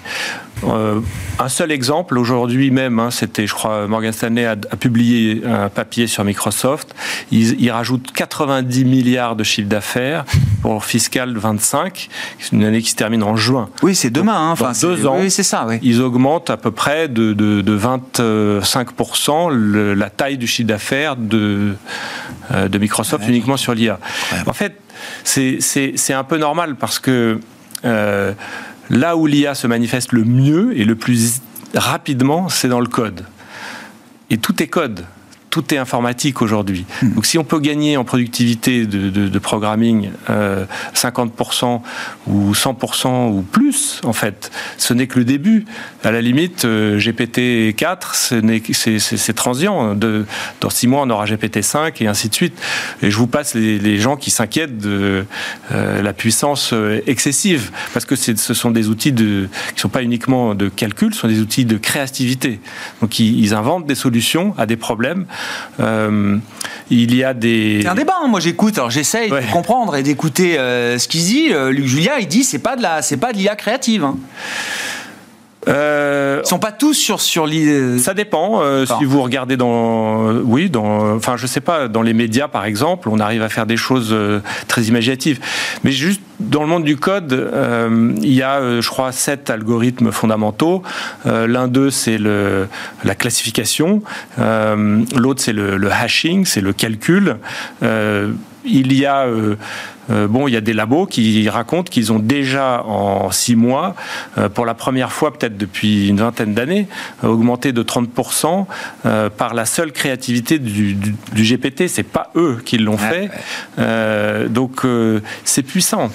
Euh, 0.62 1.00
un 1.38 1.48
seul 1.48 1.72
exemple, 1.72 2.16
aujourd'hui 2.16 2.70
même, 2.70 2.98
hein, 2.98 3.10
c'était, 3.10 3.46
je 3.46 3.54
crois, 3.54 3.86
Morgan 3.86 4.12
Stanley 4.12 4.46
a, 4.46 4.52
a, 4.52 4.76
publié 4.76 5.42
un 5.44 5.68
papier 5.68 6.06
sur 6.06 6.24
Microsoft. 6.24 6.94
Ils, 7.32 7.60
ils 7.60 7.70
rajoutent 7.70 8.12
90 8.12 8.84
milliards 8.84 9.36
de 9.36 9.44
chiffre 9.44 9.68
d'affaires 9.68 10.24
pour 10.62 10.84
fiscal 10.84 11.36
25, 11.36 12.08
une 12.52 12.64
année 12.64 12.80
qui 12.82 12.90
se 12.90 12.96
termine 12.96 13.22
en 13.22 13.36
juin. 13.36 13.68
Oui, 13.82 13.94
c'est 13.94 14.10
demain. 14.10 14.54
Hein, 14.58 14.72
deux 14.80 15.06
ans. 15.06 15.18
Oui, 15.20 15.30
c'est 15.30 15.42
ça. 15.42 15.66
Oui. 15.68 15.78
Ils 15.82 16.00
augmentent 16.00 16.50
à 16.50 16.56
peu 16.56 16.70
près 16.70 17.08
de, 17.08 17.32
de, 17.32 17.60
de 17.60 17.78
25% 18.62 19.50
le, 19.50 19.94
la 19.94 20.10
taille 20.10 20.38
du 20.38 20.46
chiffre 20.46 20.68
d'affaires 20.68 21.16
de, 21.16 21.74
euh, 22.52 22.68
de 22.68 22.78
Microsoft 22.78 23.24
ouais. 23.24 23.30
uniquement 23.30 23.56
sur 23.56 23.74
l'IA. 23.74 23.98
Ouais. 24.32 24.38
En 24.46 24.52
fait, 24.52 24.76
c'est 25.24 26.12
un 26.12 26.24
peu 26.24 26.38
normal 26.38 26.76
parce 26.76 26.98
que 26.98 27.40
euh, 27.84 28.32
là 28.90 29.16
où 29.16 29.26
l'IA 29.26 29.54
se 29.54 29.66
manifeste 29.66 30.12
le 30.12 30.24
mieux 30.24 30.78
et 30.78 30.84
le 30.84 30.94
plus 30.94 31.40
rapidement, 31.74 32.48
c'est 32.48 32.68
dans 32.68 32.80
le 32.80 32.86
code. 32.86 33.24
Et 34.30 34.38
tout 34.38 34.62
est 34.62 34.68
code 34.68 35.04
tout 35.54 35.72
est 35.72 35.78
informatique 35.78 36.42
aujourd'hui. 36.42 36.84
Hmm. 37.00 37.14
Donc 37.14 37.26
si 37.26 37.38
on 37.38 37.44
peut 37.44 37.60
gagner 37.60 37.96
en 37.96 38.02
productivité 38.02 38.86
de, 38.86 39.38
programming 39.38 40.10
50% 40.28 41.64
euh, 41.64 41.78
ou 42.26 42.52
100% 42.52 43.30
ou 43.30 43.42
plus, 43.42 44.00
en 44.02 44.12
fait, 44.12 44.50
ce 44.78 44.94
n'est 44.94 45.06
que 45.06 45.20
le 45.20 45.24
début. 45.24 45.64
À 46.02 46.10
la 46.10 46.20
limite, 46.20 46.64
euh, 46.64 46.98
GPT 46.98 47.76
4, 47.76 48.16
c'est 48.16 49.32
transient. 49.36 49.94
De, 49.94 50.26
dans 50.60 50.70
six 50.70 50.88
mois, 50.88 51.02
on 51.02 51.10
aura 51.10 51.24
GPT 51.26 51.62
5 51.62 52.02
et 52.02 52.08
ainsi 52.08 52.28
de 52.28 52.34
suite. 52.34 52.60
Et 53.00 53.12
je 53.12 53.16
vous 53.16 53.28
passe 53.28 53.54
les, 53.54 53.98
gens 53.98 54.16
qui 54.16 54.32
s'inquiètent 54.32 54.78
de 54.78 55.24
euh, 55.70 56.02
la 56.02 56.12
puissance 56.12 56.74
excessive, 57.06 57.70
parce 57.92 58.06
que 58.06 58.16
ce 58.16 58.54
sont 58.54 58.72
des 58.72 58.88
outils 58.88 59.12
de, 59.12 59.48
qui 59.68 59.74
ne 59.76 59.80
sont 59.80 59.88
pas 59.88 60.02
uniquement 60.02 60.56
de 60.56 60.68
calcul, 60.68 61.14
ce 61.14 61.20
sont 61.20 61.28
des 61.28 61.38
outils 61.38 61.64
de 61.64 61.76
créativité. 61.76 62.58
Donc 63.00 63.20
ils, 63.20 63.54
inventent 63.54 63.86
des 63.86 63.94
solutions 63.94 64.52
à 64.58 64.66
des 64.66 64.76
problèmes. 64.76 65.26
Euh, 65.80 66.38
il 66.90 67.14
y 67.14 67.24
a 67.24 67.34
des. 67.34 67.80
C'est 67.82 67.88
un 67.88 67.94
débat. 67.94 68.16
Hein. 68.22 68.28
Moi, 68.28 68.40
j'écoute. 68.40 68.76
Alors, 68.78 68.90
j'essaye 68.90 69.30
de 69.30 69.52
comprendre 69.52 69.96
et 69.96 70.02
d'écouter 70.02 70.58
euh, 70.58 70.98
ce 70.98 71.08
qu'il 71.08 71.22
dit. 71.22 71.48
Euh, 71.52 71.70
Luc 71.70 71.86
Julia, 71.86 72.18
il 72.20 72.28
dit 72.28 72.44
c'est 72.44 72.58
pas 72.58 72.76
de 72.76 72.82
la, 72.82 73.02
c'est 73.02 73.16
pas 73.16 73.32
de 73.32 73.38
l'IA 73.38 73.56
créative. 73.56 74.04
Hein. 74.04 74.16
Euh, 75.68 76.40
Ils 76.44 76.48
sont 76.48 76.58
pas 76.58 76.72
tous 76.72 76.94
sur 76.94 77.20
sur 77.20 77.46
l'idée. 77.46 77.98
Ça 77.98 78.14
dépend. 78.14 78.60
Euh, 78.62 78.86
si 78.86 79.04
vous 79.04 79.22
regardez 79.22 79.56
dans, 79.56 80.32
oui, 80.32 80.70
dans, 80.70 81.14
enfin, 81.16 81.36
je 81.36 81.46
sais 81.46 81.60
pas, 81.60 81.88
dans 81.88 82.02
les 82.02 82.12
médias 82.12 82.48
par 82.48 82.64
exemple, 82.64 83.08
on 83.08 83.18
arrive 83.18 83.42
à 83.42 83.48
faire 83.48 83.66
des 83.66 83.76
choses 83.76 84.10
euh, 84.12 84.40
très 84.68 84.82
imaginatives. 84.82 85.40
Mais 85.82 85.92
juste 85.92 86.20
dans 86.40 86.62
le 86.62 86.68
monde 86.68 86.84
du 86.84 86.96
code, 86.96 87.32
euh, 87.32 88.12
il 88.20 88.34
y 88.34 88.42
a, 88.42 88.80
je 88.80 88.88
crois, 88.88 89.12
sept 89.12 89.50
algorithmes 89.50 90.10
fondamentaux. 90.12 90.82
L'un 91.24 91.68
d'eux, 91.68 91.90
c'est 91.90 92.18
le 92.18 92.68
la 93.04 93.14
classification. 93.14 94.02
L'autre, 94.38 95.40
c'est 95.40 95.52
le, 95.52 95.76
le, 95.76 95.90
hashing, 95.90 96.44
c'est 96.44 96.60
le 96.60 96.72
calcul. 96.72 97.36
Il 98.64 98.92
y 98.92 99.06
a 99.06 99.26
euh, 100.10 100.28
bon, 100.28 100.48
il 100.48 100.54
y 100.54 100.56
a 100.56 100.60
des 100.60 100.72
labos 100.72 101.06
qui 101.06 101.48
racontent 101.48 101.90
qu'ils 101.90 102.12
ont 102.12 102.18
déjà 102.18 102.82
en 102.84 103.30
six 103.30 103.56
mois, 103.56 103.94
euh, 104.38 104.48
pour 104.48 104.66
la 104.66 104.74
première 104.74 105.12
fois 105.12 105.32
peut-être 105.32 105.56
depuis 105.56 106.08
une 106.08 106.18
vingtaine 106.18 106.54
d'années, 106.54 106.88
augmenté 107.22 107.72
de 107.72 107.82
30% 107.82 108.66
euh, 109.06 109.30
par 109.30 109.54
la 109.54 109.64
seule 109.64 109.92
créativité 109.92 110.58
du, 110.58 110.94
du, 110.94 111.14
du 111.32 111.42
GPT. 111.42 111.88
C'est 111.88 112.02
pas 112.02 112.30
eux 112.36 112.60
qui 112.64 112.78
l'ont 112.78 112.98
fait, 112.98 113.30
donc 114.48 114.82
c'est 115.44 115.62
puissant. 115.62 116.10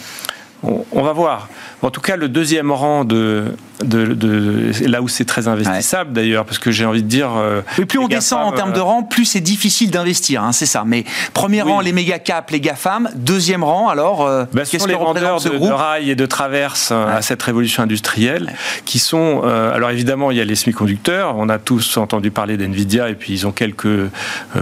On, 0.64 1.02
va 1.02 1.14
voir. 1.14 1.48
En 1.82 1.90
tout 1.90 2.02
cas, 2.02 2.18
le 2.18 2.28
deuxième 2.28 2.72
rang 2.72 3.06
de, 3.06 3.56
de, 3.84 4.72
là 4.86 5.02
où 5.02 5.08
c'est 5.08 5.24
très 5.24 5.48
investissable 5.48 6.12
d'ailleurs, 6.12 6.46
parce 6.46 6.60
que 6.60 6.72
j'ai 6.72 6.86
envie 6.86 7.04
de 7.04 7.08
dire. 7.08 7.32
Euh, 7.38 7.62
plus 7.88 8.00
on 8.00 8.08
descend 8.08 8.42
en 8.42 8.52
termes 8.52 8.74
de 8.74 8.80
euh, 8.80 8.84
rang, 8.84 9.04
plus 9.04 9.26
c'est 9.26 9.40
difficile 9.40 9.90
d'investir, 9.90 10.44
hein, 10.44 10.52
c'est 10.52 10.66
ça. 10.66 10.84
Mais 10.86 11.06
premier 11.34 11.62
rang, 11.62 11.80
les 11.80 11.94
méga 11.94 12.20
caps, 12.20 12.52
les 12.52 12.60
GAFAM. 12.60 13.10
Deuxième 13.16 13.64
rang, 13.64 13.88
alors, 13.88 14.26
euh, 14.26 14.46
bah, 14.52 14.64
qu'est-ce 14.70 14.84
que 14.84 14.90
les 14.90 14.96
vendeurs 14.96 15.40
de, 15.40 15.50
de 15.50 15.72
rails 15.72 16.10
et 16.10 16.16
de 16.16 16.26
traverses 16.26 16.92
à 16.92 17.22
cette 17.22 17.42
révolution 17.42 17.84
industrielle, 17.84 18.54
qui 18.86 19.00
sont. 19.00 19.44
alors 19.44 19.92
évidemment, 19.92 20.32
il 20.32 20.38
y 20.38 20.42
a 20.42 20.46
les 20.46 20.56
semi-conducteurs. 20.56 21.36
On 21.38 21.48
a 21.48 21.58
tous 21.58 21.98
entendu 21.98 22.32
parler 22.32 22.58
d'NVIDIA 22.58 23.10
et 23.10 23.16
puis 23.16 23.34
ils 23.34 23.48
ont 23.48 23.52
quelques 23.52 24.10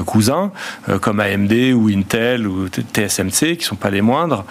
cousins, 0.06 0.52
comme 1.02 1.20
AMD 1.20 1.54
ou 1.74 1.90
Intel 1.90 2.48
ou 2.48 2.68
TSMC, 2.68 3.58
qui 3.58 3.66
sont 3.66 3.76
pas 3.76 3.90
les 3.90 4.02
moindres. 4.02 4.46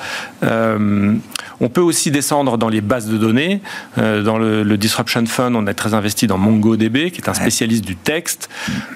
On 1.61 1.69
peut 1.69 1.81
aussi 1.81 2.11
descendre 2.11 2.59
dans 2.59 2.69
les 2.69 2.81
bases 2.81 3.07
de 3.07 3.17
données, 3.17 3.61
dans 3.97 4.39
le 4.39 4.47
le, 4.63 4.77
Disruption 4.77 5.25
Fund, 5.27 5.55
on 5.57 5.67
est 5.67 5.75
très 5.75 5.95
investi 5.95 6.27
dans 6.27 6.39
MongoDB, 6.39 7.11
qui 7.11 7.21
est 7.21 7.29
un 7.29 7.35
spécialiste 7.35 7.85
du 7.85 7.97
texte. 7.97 8.49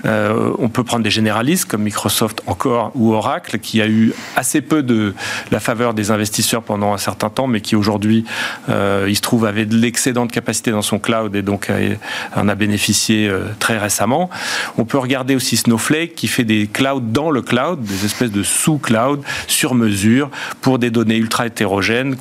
Euh, 0.05 0.53
on 0.59 0.68
peut 0.68 0.85
prendre 0.85 1.03
des 1.03 1.11
généralistes 1.11 1.66
comme 1.66 1.83
Microsoft 1.83 2.42
encore 2.46 2.92
ou 2.94 3.12
Oracle, 3.12 3.59
qui 3.59 3.81
a 3.81 3.88
eu 3.88 4.12
assez 4.37 4.61
peu 4.61 4.83
de 4.83 5.14
la 5.50 5.61
faveur 5.61 5.94
des 5.94 6.11
investisseurs 6.11 6.62
pendant 6.62 6.92
un 6.92 6.98
certain 6.98 7.31
temps, 7.31 7.46
mais 7.46 7.61
qui 7.61 7.76
aujourd'hui, 7.76 8.24
euh, 8.68 9.07
il 9.09 9.16
se 9.16 9.20
trouve, 9.20 9.44
avait 9.44 9.66
de 9.66 9.76
l'excédent 9.76 10.26
de 10.26 10.33
capacité 10.33 10.70
dans 10.70 10.83
son 10.83 10.98
cloud 10.98 11.35
et 11.35 11.42
donc 11.42 11.70
euh, 11.70 11.94
en 12.37 12.48
a 12.48 12.55
bénéficié 12.55 13.31
très 13.59 13.79
récemment. 13.79 14.31
On 14.79 14.85
peut 14.85 14.98
regarder 14.98 15.35
aussi 15.35 15.57
Snowflake, 15.57 16.14
qui 16.14 16.29
fait 16.29 16.44
des 16.44 16.66
clouds 16.66 17.00
dans 17.00 17.31
le 17.31 17.42
cloud, 17.42 17.83
des 17.83 18.05
espèces 18.05 18.31
de 18.33 18.42
sous-clouds 18.42 19.22
sur 19.46 19.74
mesure 19.74 20.31
pour 20.61 20.79
des 20.79 20.90
données 20.90 21.16
ultra 21.16 21.46
hétérogènes, 21.46 22.16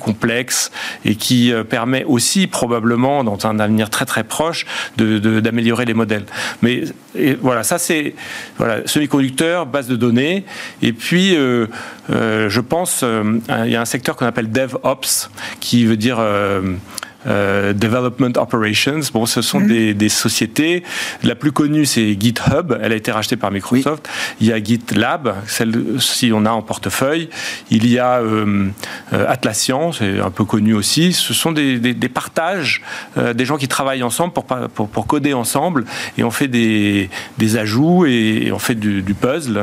et 1.04 1.14
qui 1.14 1.52
permet 1.68 2.04
aussi 2.04 2.46
probablement 2.46 3.24
dans 3.24 3.46
un 3.46 3.58
avenir 3.58 3.90
très 3.90 4.04
très 4.04 4.24
proche 4.24 4.66
d'améliorer 4.96 5.84
les 5.84 5.94
modèles. 5.94 6.24
Mais 6.62 6.84
voilà, 7.40 7.62
ça 7.62 7.78
c'est 7.78 8.14
voilà, 8.58 8.86
semi-conducteur, 8.86 9.66
base 9.66 9.88
de 9.88 9.96
données, 9.96 10.44
et 10.82 10.92
puis 10.92 11.36
euh, 11.36 11.66
euh, 12.10 12.48
je 12.48 12.60
pense 12.60 13.00
euh, 13.02 13.40
il 13.64 13.70
y 13.70 13.76
a 13.76 13.80
un 13.80 13.86
secteur 13.86 14.16
qu'on 14.16 14.26
appelle 14.26 14.50
DevOps 14.50 15.30
qui 15.60 15.84
veut 15.84 15.96
dire 15.96 16.18
euh, 17.26 17.74
Development 17.74 18.32
Operations. 18.36 19.00
Bon, 19.12 19.26
ce 19.26 19.42
sont 19.42 19.60
mhm. 19.60 19.92
des, 19.92 20.08
sociétés. 20.08 20.82
La 21.22 21.34
plus 21.34 21.52
connue, 21.52 21.84
c'est 21.84 22.16
GitHub. 22.18 22.78
Elle 22.82 22.92
a 22.92 22.96
été 22.96 23.12
rachetée 23.12 23.36
par 23.36 23.50
Microsoft. 23.50 24.08
Il 24.40 24.46
y 24.46 24.52
a 24.52 24.62
GitLab, 24.62 25.34
celle-ci 25.46 26.32
on 26.34 26.46
a 26.46 26.50
en 26.50 26.62
portefeuille. 26.62 27.28
Il 27.70 27.86
y 27.86 27.98
a 27.98 28.20
euh, 28.20 28.68
euh, 29.12 29.24
Atlassian, 29.28 29.92
c'est 29.92 30.20
un 30.20 30.30
peu 30.30 30.44
connu 30.44 30.72
aussi. 30.72 31.12
Ce 31.12 31.34
sont 31.34 31.52
des, 31.52 31.78
partages, 32.12 32.82
des 33.34 33.44
gens 33.44 33.56
qui 33.56 33.68
travaillent 33.68 34.02
ensemble 34.02 34.32
pour, 34.32 34.44
pour, 34.44 35.06
coder 35.06 35.34
ensemble 35.34 35.84
et 36.18 36.24
on 36.24 36.30
fait 36.30 36.48
des, 36.48 37.10
ajouts 37.56 38.06
et, 38.06 38.50
on 38.52 38.58
fait 38.58 38.74
du, 38.74 39.14
puzzle 39.14 39.60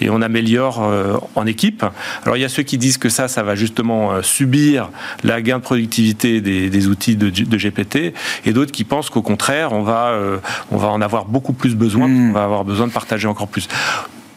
et 0.00 0.10
on 0.10 0.20
améliore 0.20 0.92
en 1.34 1.46
équipe. 1.46 1.84
Alors 2.24 2.36
il 2.36 2.40
y 2.40 2.44
a 2.44 2.48
ceux 2.48 2.62
qui 2.62 2.78
disent 2.78 2.98
que 2.98 3.08
ça, 3.08 3.28
ça 3.28 3.42
va 3.42 3.54
justement 3.54 4.22
subir 4.22 4.90
la 5.22 5.42
gain 5.42 5.58
de 5.58 5.62
productivité 5.62 6.40
des 6.40 6.73
des 6.74 6.88
outils 6.88 7.14
de, 7.16 7.30
GPT, 7.30 8.14
et 8.44 8.52
d'autres 8.52 8.72
qui 8.72 8.84
pensent 8.84 9.10
qu'au 9.10 9.22
contraire, 9.22 9.72
on 9.72 9.82
va, 9.82 10.08
euh, 10.08 10.38
on 10.72 10.76
va 10.76 10.88
en 10.88 11.00
avoir 11.00 11.24
beaucoup 11.26 11.52
plus 11.52 11.76
besoin, 11.76 12.08
hmm. 12.08 12.30
on 12.30 12.32
va 12.32 12.44
avoir 12.44 12.64
besoin 12.64 12.88
de 12.88 12.92
partager 12.92 13.28
encore 13.28 13.48
plus. 13.48 13.68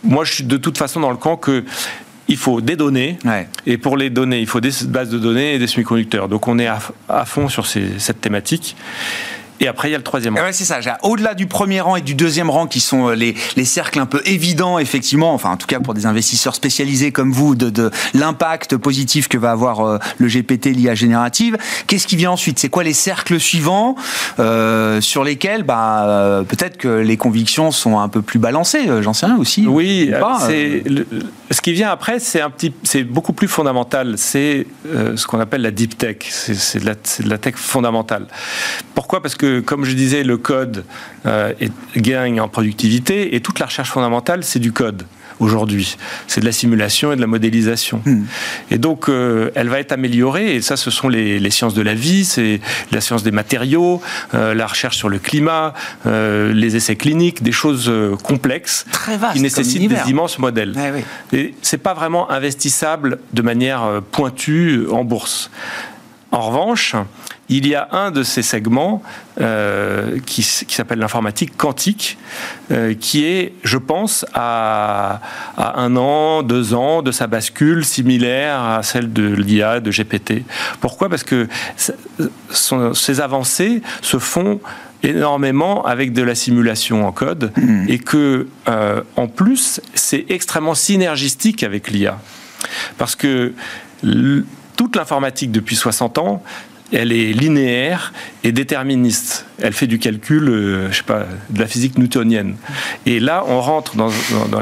Moi, 0.04 0.24
je 0.24 0.34
suis 0.34 0.44
de 0.44 0.58
toute 0.58 0.78
façon 0.78 1.00
dans 1.00 1.10
le 1.10 1.18
camp 1.18 1.36
que 1.36 1.66
il 2.30 2.38
faut 2.38 2.60
des 2.62 2.76
données, 2.76 3.18
et 3.66 3.78
pour 3.78 3.96
les 3.96 4.10
données, 4.10 4.42
il 4.42 4.48
faut 4.48 4.60
des 4.60 4.72
bases 4.88 5.10
de 5.10 5.18
données 5.18 5.56
et 5.56 5.60
des 5.60 5.68
semi-conducteurs. 5.68 6.28
Donc 6.28 6.48
on 6.48 6.60
est 6.60 6.68
à, 6.68 7.26
fond 7.26 7.48
sur 7.48 7.66
cette 7.66 8.20
thématique. 8.20 8.76
Et 9.60 9.68
après, 9.68 9.90
il 9.90 9.92
y 9.92 9.96
a 9.96 9.98
le 9.98 10.04
troisième 10.04 10.36
rang. 10.36 10.44
Ouais, 10.44 10.54
c'est 10.54 10.66
ça. 10.66 10.80
Au-delà 11.04 11.34
du 11.34 11.48
premier 11.48 11.82
rang 11.82 11.96
et 11.96 12.02
du 12.02 12.16
deuxième 12.16 12.50
rang, 12.50 12.68
qui 12.68 12.80
sont 12.80 13.10
euh, 13.10 13.16
les, 13.16 13.36
les 13.56 13.66
cercles 13.66 14.00
un 14.00 14.06
peu 14.06 14.22
évidents, 14.26 14.80
effectivement, 14.80 15.34
enfin, 15.34 15.52
en 15.52 15.58
tout 15.58 15.68
cas 15.68 15.80
pour 15.80 15.94
des 15.94 16.06
investisseurs 16.06 16.56
spécialisés 16.56 17.12
comme 17.12 17.32
vous, 17.32 17.56
de, 17.56 17.70
de 17.70 17.92
l'impact 18.14 18.78
positif 18.78 19.28
que 19.28 19.38
va 19.38 19.52
avoir 19.52 19.82
euh, 19.82 19.98
le 20.18 20.28
GPT, 20.28 20.68
l'IA 20.68 20.96
générative. 20.96 21.58
Qu'est-ce 21.88 22.08
qui 22.08 22.16
vient 22.16 22.32
ensuite? 22.32 22.60
C'est 22.60 22.70
quoi 22.70 22.84
les 22.84 22.94
cercles 22.94 23.40
suivants 23.40 23.96
euh, 24.40 25.02
sur 25.02 25.24
lesquels, 25.24 25.64
bah, 25.64 26.06
euh, 26.06 26.44
peut-être 26.44 26.78
que 26.78 26.88
les 26.88 27.18
convictions 27.18 27.72
sont 27.72 28.00
un 28.00 28.10
peu 28.10 28.22
plus 28.22 28.40
balancées 28.40 28.88
J'en 29.02 29.14
sais 29.14 29.26
rien 29.26 29.38
aussi. 29.38 29.66
Oui, 29.68 30.12
c'est 30.46 30.84
ce 31.52 31.62
qui 31.62 31.72
vient 31.72 31.90
après, 31.90 32.20
c'est 32.20 32.42
un 32.42 32.50
petit, 32.50 32.74
c'est 32.84 33.04
beaucoup 33.04 33.34
plus 33.34 33.48
fondamental. 33.48 34.16
C'est 34.18 34.68
ce 35.16 35.26
qu'on 35.28 35.40
appelle 35.40 35.62
la 35.62 35.72
deep 35.72 35.98
tech. 35.98 36.18
C'est 36.30 36.80
de, 36.80 36.86
de, 36.86 37.30
la 37.30 37.38
tech 37.38 37.56
fondamentale. 37.56 38.28
Pourquoi? 38.94 39.22
Parce 39.22 39.36
que 39.36 39.47
comme 39.66 39.86
je 39.86 39.94
disais, 39.94 40.24
le 40.24 40.38
code 40.38 40.84
euh, 41.26 41.54
gagne 41.96 42.40
en 42.40 42.48
productivité 42.48 43.36
et 43.36 43.42
toute 43.42 43.60
la 43.60 43.66
recherche 43.66 43.90
fondamentale, 43.90 44.44
c'est 44.44 44.60
du 44.60 44.72
code 44.72 45.04
aujourd'hui. 45.40 45.98
C'est 46.26 46.42
de 46.42 46.46
la 46.46 46.52
simulation 46.52 47.12
et 47.12 47.16
de 47.16 47.22
la 47.22 47.28
modélisation. 47.28 48.02
Hmm. 48.06 48.24
Et 48.72 48.80
donc, 48.80 49.08
euh, 49.08 49.52
elle 49.54 49.70
va 49.70 49.80
être 49.80 49.92
améliorée, 49.92 50.56
et 50.56 50.62
ça, 50.62 50.78
ce 50.78 50.90
sont 50.90 51.10
les, 51.10 51.50
sciences 51.52 51.76
de 51.76 51.82
la 51.82 51.94
vie, 51.94 52.26
c'est 52.26 52.60
la 52.92 53.02
science 53.02 53.24
des 53.24 53.32
matériaux, 53.32 54.02
euh, 54.34 54.56
la 54.56 54.66
recherche 54.66 54.98
sur 54.98 55.10
le 55.10 55.20
climat, 55.20 55.74
les 56.06 56.76
essais 56.76 56.96
cliniques, 56.96 57.44
des 57.44 57.52
choses 57.52 57.92
complexes 58.24 58.86
Très 58.92 59.18
qui 59.34 59.42
nécessitent 59.42 59.90
des 59.90 60.10
immenses 60.10 60.40
modèles. 60.40 60.74
Et 61.32 61.38
Et 61.38 61.56
c'est 61.62 61.78
pas 61.78 61.94
vraiment 61.94 62.30
investissable 62.32 63.20
de 63.34 63.42
manière 63.42 64.02
pointue 64.12 64.88
en 64.92 65.04
bourse. 65.04 65.52
En 66.32 66.42
revanche, 66.42 66.96
il 67.50 67.68
y 67.68 67.76
a 67.76 67.88
un 67.92 68.12
de 68.12 68.24
ces 68.24 68.42
segments 68.42 69.02
euh, 69.40 70.20
qui, 70.26 70.44
s'appelle 70.44 71.00
l'informatique 71.00 71.56
quantique, 71.56 72.18
euh, 72.72 72.94
qui 73.00 73.24
est, 73.24 73.54
je 73.64 73.78
pense, 73.78 74.26
à, 74.34 75.22
un 75.58 75.96
an, 75.96 76.44
deux 76.44 76.74
ans 76.74 77.02
de 77.02 77.12
sa 77.12 77.28
bascule 77.28 77.86
similaire 77.86 78.62
à 78.62 78.84
celle 78.84 79.14
de 79.14 79.28
l'IA, 79.28 79.80
de 79.80 79.92
GPT. 79.92 80.44
Pourquoi? 80.82 81.10
Parce 81.10 81.24
que 81.24 81.48
ces 82.52 83.22
avancées 83.22 83.82
se 84.02 84.20
font 84.20 84.60
énormément 85.04 85.86
avec 85.86 86.12
de 86.12 86.24
la 86.24 86.36
simulation 86.36 87.08
en 87.08 87.12
code 87.12 87.52
mmh. 87.56 87.86
et 87.88 88.00
que 88.00 88.48
euh, 88.68 89.02
en 89.16 89.28
plus 89.28 89.80
c'est 89.94 90.26
extrêmement 90.30 90.74
synergistique 90.74 91.62
avec 91.62 91.92
l'IA 91.92 92.20
parce 92.98 93.16
que 93.16 93.54
toute 94.76 94.96
l'informatique 94.96 95.52
depuis 95.52 95.76
60 95.76 96.18
ans 96.18 96.44
elle 96.92 97.12
est 97.12 97.34
linéaire 97.34 98.14
et 98.44 98.52
déterministe. 98.52 99.46
Elle 99.62 99.74
fait 99.74 99.88
du 99.88 100.00
calcul, 100.00 100.48
euh, 100.48 100.92
je 100.92 100.98
sais 100.98 101.04
pas, 101.04 101.26
de 101.50 101.60
la 101.60 101.68
physique 101.68 101.98
newtonienne. 101.98 102.56
Et 103.06 103.20
là, 103.20 103.44
on 103.48 103.60
rentre 103.60 103.96
dans, 103.96 104.10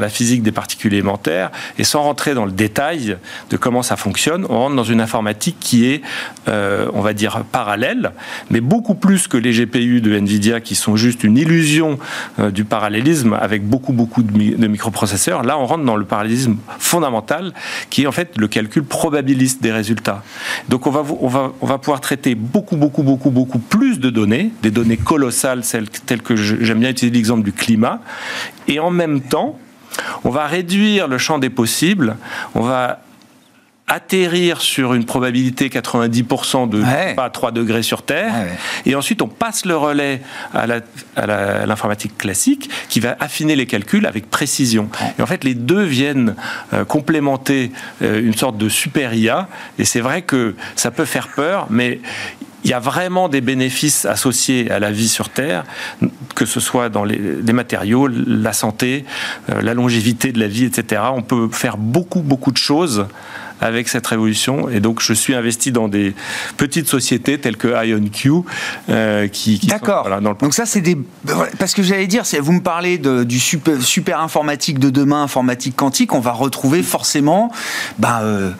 la 0.00 0.08
physique 0.08 0.42
des 0.42 0.52
particules 0.52 0.92
élémentaires, 0.94 1.50
et 1.78 1.84
sans 1.84 2.02
rentrer 2.02 2.34
dans 2.34 2.46
le 2.46 2.52
détail 2.52 3.18
de 3.50 3.56
comment 3.56 3.82
ça 3.82 3.96
fonctionne, 3.96 4.46
on 4.48 4.58
rentre 4.58 4.76
dans 4.76 4.84
une 4.84 5.00
informatique 5.00 5.56
qui 5.60 5.86
est, 5.86 6.02
euh, 6.48 6.88
on 6.94 7.00
va 7.00 7.12
dire, 7.12 7.44
parallèle, 7.52 8.12
mais 8.50 8.60
beaucoup 8.60 8.94
plus 8.94 9.28
que 9.28 9.36
les 9.36 9.52
GPU 9.52 10.00
de 10.00 10.18
NVIDIA 10.18 10.60
qui 10.60 10.74
sont 10.74 10.96
juste 10.96 11.22
une 11.22 11.36
illusion 11.36 11.98
euh, 12.40 12.50
du 12.50 12.64
parallélisme 12.64 13.34
avec 13.34 13.64
beaucoup, 13.64 13.92
beaucoup 13.92 14.22
de, 14.22 14.66
microprocesseurs. 14.66 15.42
Là, 15.42 15.58
on 15.58 15.66
rentre 15.66 15.84
dans 15.84 15.96
le 15.96 16.04
parallélisme 16.04 16.56
fondamental, 16.78 17.52
qui 17.90 18.02
est 18.02 18.06
en 18.06 18.12
fait 18.12 18.36
le 18.36 18.48
calcul 18.48 18.82
probabiliste 18.82 19.62
des 19.62 19.72
résultats. 19.72 20.22
Donc, 20.68 20.86
on 20.86 20.90
va 20.90 21.78
pouvoir 21.78 22.00
traiter 22.00 22.15
beaucoup, 22.34 22.76
beaucoup, 22.76 23.02
beaucoup, 23.02 23.30
beaucoup 23.30 23.58
plus 23.58 24.00
de 24.00 24.10
données, 24.10 24.52
des 24.62 24.70
données 24.70 24.96
colossales, 24.96 25.62
telles 26.06 26.22
que 26.22 26.36
j'aime 26.36 26.80
bien 26.80 26.90
utiliser 26.90 27.16
l'exemple 27.16 27.42
du 27.42 27.52
climat, 27.52 28.00
et 28.68 28.80
en 28.80 28.90
même 28.90 29.20
temps, 29.20 29.58
on 30.24 30.30
va 30.30 30.46
réduire 30.46 31.08
le 31.08 31.18
champ 31.18 31.38
des 31.38 31.50
possibles, 31.50 32.16
on 32.54 32.62
va 32.62 33.00
atterrir 33.88 34.60
sur 34.60 34.94
une 34.94 35.04
probabilité 35.04 35.68
90% 35.68 36.68
de 36.68 36.82
pas 37.14 37.30
3 37.30 37.52
degrés 37.52 37.84
sur 37.84 38.02
Terre, 38.02 38.32
et 38.84 38.96
ensuite 38.96 39.22
on 39.22 39.28
passe 39.28 39.64
le 39.64 39.76
relais 39.76 40.22
à 40.54 40.66
l'informatique 41.66 42.18
classique 42.18 42.68
qui 42.88 42.98
va 42.98 43.16
affiner 43.20 43.54
les 43.54 43.66
calculs 43.66 44.06
avec 44.06 44.28
précision. 44.28 44.88
Et 45.18 45.22
en 45.22 45.26
fait, 45.26 45.44
les 45.44 45.54
deux 45.54 45.84
viennent 45.84 46.34
euh, 46.72 46.84
complémenter 46.84 47.70
euh, 48.02 48.20
une 48.20 48.34
sorte 48.34 48.58
de 48.58 48.68
super 48.68 49.14
IA, 49.14 49.48
et 49.78 49.84
c'est 49.84 50.00
vrai 50.00 50.22
que 50.22 50.56
ça 50.74 50.90
peut 50.90 51.04
faire 51.04 51.28
peur, 51.28 51.66
mais 51.70 52.00
il 52.64 52.70
y 52.70 52.74
a 52.74 52.80
vraiment 52.80 53.28
des 53.28 53.40
bénéfices 53.40 54.04
associés 54.06 54.68
à 54.72 54.80
la 54.80 54.90
vie 54.90 55.08
sur 55.08 55.28
Terre, 55.28 55.62
que 56.34 56.44
ce 56.44 56.58
soit 56.58 56.88
dans 56.88 57.04
les, 57.04 57.18
matériaux, 57.52 58.08
la 58.08 58.52
santé, 58.52 59.04
euh, 59.50 59.62
la 59.62 59.72
longévité 59.72 60.32
de 60.32 60.40
la 60.40 60.48
vie, 60.48 60.64
etc. 60.64 61.02
On 61.14 61.22
peut 61.22 61.48
faire 61.52 61.76
beaucoup, 61.76 62.22
beaucoup 62.22 62.50
de 62.50 62.56
choses 62.56 63.06
avec 63.60 63.88
cette 63.88 64.06
révolution. 64.06 64.68
Et 64.68 64.80
donc, 64.80 65.00
je 65.00 65.12
suis 65.12 65.34
investi 65.34 65.72
dans 65.72 65.88
des 65.88 66.14
petites 66.56 66.88
sociétés 66.88 67.38
telles 67.38 67.56
que 67.56 67.68
IonQ, 67.68 68.30
euh, 68.90 69.28
qui, 69.28 69.58
D'accord. 69.66 70.08
Donc 70.40 70.54
ça, 70.54 70.66
c'est 70.66 70.80
des... 70.80 70.96
Parce 71.58 71.74
que 71.74 71.82
j'allais 71.82 72.06
dire, 72.06 72.24
vous 72.40 72.52
me 72.52 72.60
parlez 72.60 72.98
de, 72.98 73.24
du 73.24 73.40
super, 73.40 73.80
super, 73.82 74.20
informatique 74.20 74.78
de 74.78 74.90
demain, 74.90 75.22
informatique 75.22 75.76
quantique, 75.76 76.12
on 76.12 76.20
va 76.20 76.32
retrouver 76.32 76.82
forcément 76.82 77.50
bah, 77.98 78.20
euh, 78.22 78.50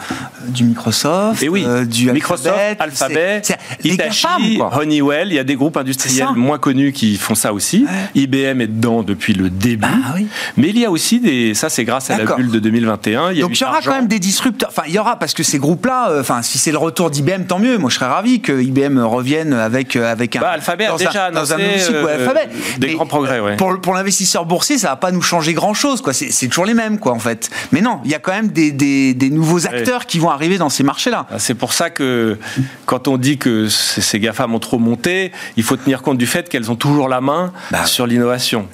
du 0.49 0.65
Microsoft, 0.65 1.43
Et 1.43 1.49
oui, 1.49 1.65
euh, 1.67 1.85
du 1.85 2.11
Microsoft, 2.11 2.57
Alphabet, 2.79 3.43
Hitachi, 3.85 4.61
Honeywell. 4.73 5.29
Il 5.29 5.35
y 5.35 5.39
a 5.39 5.45
des 5.45 5.57
groupes 5.57 5.77
industriels 5.77 6.29
moins 6.35 6.59
connus 6.59 6.93
qui 6.93 7.17
font 7.17 7.35
ça 7.35 7.53
aussi. 7.53 7.87
IBM 8.15 8.61
est 8.61 8.67
dedans 8.67 9.03
depuis 9.03 9.35
le 9.35 9.51
début. 9.51 9.87
Ah 9.87 10.15
Mais 10.57 10.69
il 10.69 10.79
y 10.79 10.85
a 10.85 10.91
aussi 10.91 11.21
des... 11.21 11.55
Ça, 11.55 11.69
c'est 11.69 11.85
grâce 11.85 12.11
à 12.11 12.19
la 12.19 12.37
bulle 12.37 12.51
de 12.51 12.59
2021. 12.59 13.33
Il 13.33 13.39
y 13.39 13.41
Donc 13.41 13.59
il 13.59 13.63
y 13.63 13.67
aura 13.67 13.81
quand 13.81 13.95
même 13.95 14.09
des 14.09 14.19
disrupteurs. 14.19 14.71
Enfin, 14.71 14.86
il 14.87 14.95
y 14.95 14.99
aura 14.99 15.17
parce 15.19 15.35
que 15.35 15.43
ces 15.43 15.59
groupes-là, 15.59 16.11
euh, 16.11 16.21
enfin, 16.21 16.43
si 16.43 16.59
c'est 16.59 16.73
le 16.73 16.79
retour 16.79 17.11
d'IBM, 17.11 17.45
tant 17.45 17.59
mieux. 17.59 17.79
Moi, 17.79 17.91
je 17.91 17.97
serais 17.97 18.07
ravi 18.07 18.41
que 18.41 18.61
IBM 18.61 18.99
revienne 18.99 19.53
avec 19.53 19.97
euh, 19.97 20.11
avec 20.11 20.37
un. 20.37 20.41
Bah, 20.41 20.51
Alphabet 20.51 20.87
dans 20.87 20.97
déjà 20.97 21.27
un, 21.27 21.31
dans 21.31 21.53
un 21.53 21.59
euh, 21.59 22.07
Alphabet. 22.07 22.49
Des 22.79 22.95
grands 22.95 23.07
progrès, 23.07 23.41
ouais. 23.41 23.57
Pour, 23.57 23.81
pour 23.81 23.95
l'investisseur 23.95 24.45
boursier, 24.45 24.79
ça 24.79 24.89
va 24.89 24.97
pas 24.97 25.13
nous 25.13 25.23
changer 25.23 25.55
grand-chose, 25.55 26.01
quoi. 26.01 26.13
C'est 26.13 26.49
toujours 26.49 26.67
les 26.67 26.75
mêmes, 26.75 26.99
quoi, 26.99 27.13
en 27.13 27.19
fait. 27.19 27.51
Mais 27.73 27.81
non, 27.81 28.01
il 28.05 28.11
y 28.11 28.15
a 28.15 28.19
quand 28.19 28.33
même 28.33 28.49
des, 28.49 28.73
des, 28.73 29.15
des 29.15 29.31
nouveaux 29.31 29.67
acteurs 29.67 30.07
qui 30.07 30.19
vont 30.19 30.31
arriver 30.31 30.59
dans 30.59 30.69
ces 30.69 30.83
marchés-là. 30.83 31.27
Ah, 31.31 31.39
c'est 31.39 31.55
pour 31.55 31.73
ça 31.73 31.91
que 31.91 32.39
quand 32.85 33.09
on 33.09 33.17
dit 33.17 33.39
que 33.39 33.69
ces 33.69 34.21
GAFAM 34.21 34.55
ont 34.55 34.59
trop 34.59 34.79
monté, 34.79 35.33
il 35.57 35.63
faut 35.63 35.77
tenir 35.77 36.03
compte 36.03 36.19
du 36.19 36.27
fait 36.27 36.49
qu'elles 36.49 36.71
ont 36.71 36.77
toujours 36.77 37.09
la 37.09 37.21
main 37.21 37.53
bah 37.71 37.87
sur 37.87 38.07
l'innovation. 38.07 38.69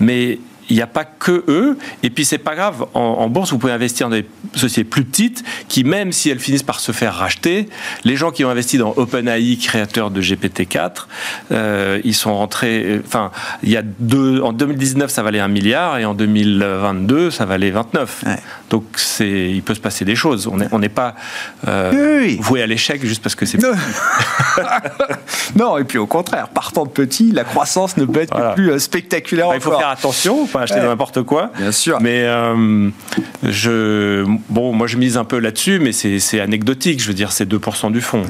Mais 0.00 0.38
il 0.68 0.76
n'y 0.76 0.82
a 0.82 0.86
pas 0.86 1.04
que 1.04 1.44
eux. 1.48 1.78
Et 2.02 2.10
puis, 2.10 2.24
c'est 2.24 2.38
pas 2.38 2.54
grave. 2.54 2.86
En, 2.94 3.28
bourse, 3.28 3.50
vous 3.50 3.58
pouvez 3.58 3.72
investir 3.72 4.08
dans 4.08 4.16
des 4.16 4.26
sociétés 4.54 4.84
plus 4.84 5.04
petites 5.04 5.44
qui, 5.68 5.84
même 5.84 6.12
si 6.12 6.30
elles 6.30 6.38
finissent 6.38 6.62
par 6.62 6.80
se 6.80 6.92
faire 6.92 7.14
racheter, 7.14 7.68
les 8.04 8.16
gens 8.16 8.30
qui 8.30 8.44
ont 8.44 8.50
investi 8.50 8.78
dans 8.78 8.94
OpenAI, 8.96 9.58
créateur 9.60 10.10
de 10.10 10.20
GPT-4, 10.20 11.06
euh, 11.52 12.00
ils 12.04 12.14
sont 12.14 12.34
rentrés. 12.34 12.84
Euh, 12.84 13.02
enfin, 13.06 13.30
il 13.62 13.70
y 13.70 13.76
a 13.76 13.82
deux. 13.82 14.40
En 14.40 14.52
2019, 14.52 15.10
ça 15.10 15.22
valait 15.22 15.40
un 15.40 15.48
milliard 15.48 15.98
et 15.98 16.04
en 16.04 16.14
2022, 16.14 17.30
ça 17.30 17.44
valait 17.44 17.70
29. 17.70 18.24
Donc, 18.70 18.84
c'est, 18.96 19.50
il 19.50 19.62
peut 19.62 19.74
se 19.74 19.80
passer 19.80 20.04
des 20.04 20.16
choses. 20.16 20.48
On 20.72 20.78
n'est 20.78 20.88
pas 20.88 21.14
euh, 21.68 22.36
voué 22.40 22.62
à 22.62 22.66
l'échec 22.66 23.04
juste 23.04 23.22
parce 23.22 23.34
que 23.34 23.46
c'est. 23.46 23.58
non, 25.56 25.78
et 25.78 25.84
puis 25.84 25.98
au 25.98 26.06
contraire, 26.06 26.48
partant 26.48 26.84
de 26.84 26.90
petit, 26.90 27.32
la 27.32 27.44
croissance 27.44 27.96
ne 27.96 28.04
peut 28.04 28.20
être 28.20 28.54
plus 28.54 28.70
euh, 28.70 28.78
spectaculaire. 28.78 29.50
il 29.54 29.60
faut 29.60 29.76
faire 29.76 29.88
attention 29.88 30.46
acheter 30.62 30.80
n'importe 30.80 31.22
quoi. 31.22 31.50
Bien 31.58 31.72
sûr. 31.72 31.98
Mais 32.00 32.22
euh, 32.24 32.90
je, 33.42 34.24
bon, 34.48 34.72
moi 34.72 34.86
je 34.86 34.96
mise 34.96 35.16
un 35.16 35.24
peu 35.24 35.38
là-dessus, 35.38 35.78
mais 35.78 35.92
c'est 35.92 36.40
anecdotique. 36.40 37.02
Je 37.02 37.08
veux 37.08 37.14
dire, 37.14 37.32
c'est 37.32 37.48
2% 37.48 37.92
du 37.92 38.00
fonds. 38.00 38.26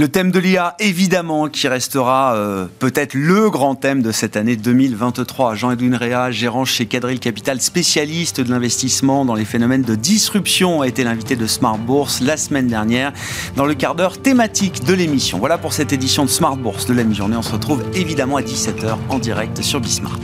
Le 0.00 0.06
thème 0.06 0.30
de 0.30 0.38
l'IA, 0.38 0.76
évidemment, 0.78 1.48
qui 1.48 1.66
restera 1.66 2.36
euh, 2.36 2.66
peut-être 2.78 3.14
le 3.14 3.50
grand 3.50 3.74
thème 3.74 4.00
de 4.00 4.12
cette 4.12 4.36
année 4.36 4.54
2023. 4.54 5.56
Jean-Edwin 5.56 5.96
Réa, 5.96 6.30
gérant 6.30 6.64
chez 6.64 6.86
Cadril 6.86 7.18
Capital, 7.18 7.60
spécialiste 7.60 8.40
de 8.40 8.48
l'investissement 8.48 9.24
dans 9.24 9.34
les 9.34 9.44
phénomènes 9.44 9.82
de 9.82 9.96
disruption, 9.96 10.82
a 10.82 10.86
été 10.86 11.02
l'invité 11.02 11.34
de 11.34 11.48
Smart 11.48 11.78
Bourse 11.78 12.20
la 12.20 12.36
semaine 12.36 12.68
dernière 12.68 13.12
dans 13.56 13.66
le 13.66 13.74
quart 13.74 13.96
d'heure 13.96 14.18
thématique 14.18 14.84
de 14.84 14.94
l'émission. 14.94 15.40
Voilà 15.40 15.58
pour 15.58 15.72
cette 15.72 15.92
édition 15.92 16.24
de 16.24 16.30
Smart 16.30 16.56
Bourse 16.56 16.86
de 16.86 16.94
la 16.94 17.02
mi-journée. 17.02 17.36
On 17.36 17.42
se 17.42 17.50
retrouve 17.50 17.82
évidemment 17.92 18.36
à 18.36 18.42
17h 18.42 18.98
en 19.08 19.18
direct 19.18 19.62
sur 19.62 19.80
Bismart. 19.80 20.20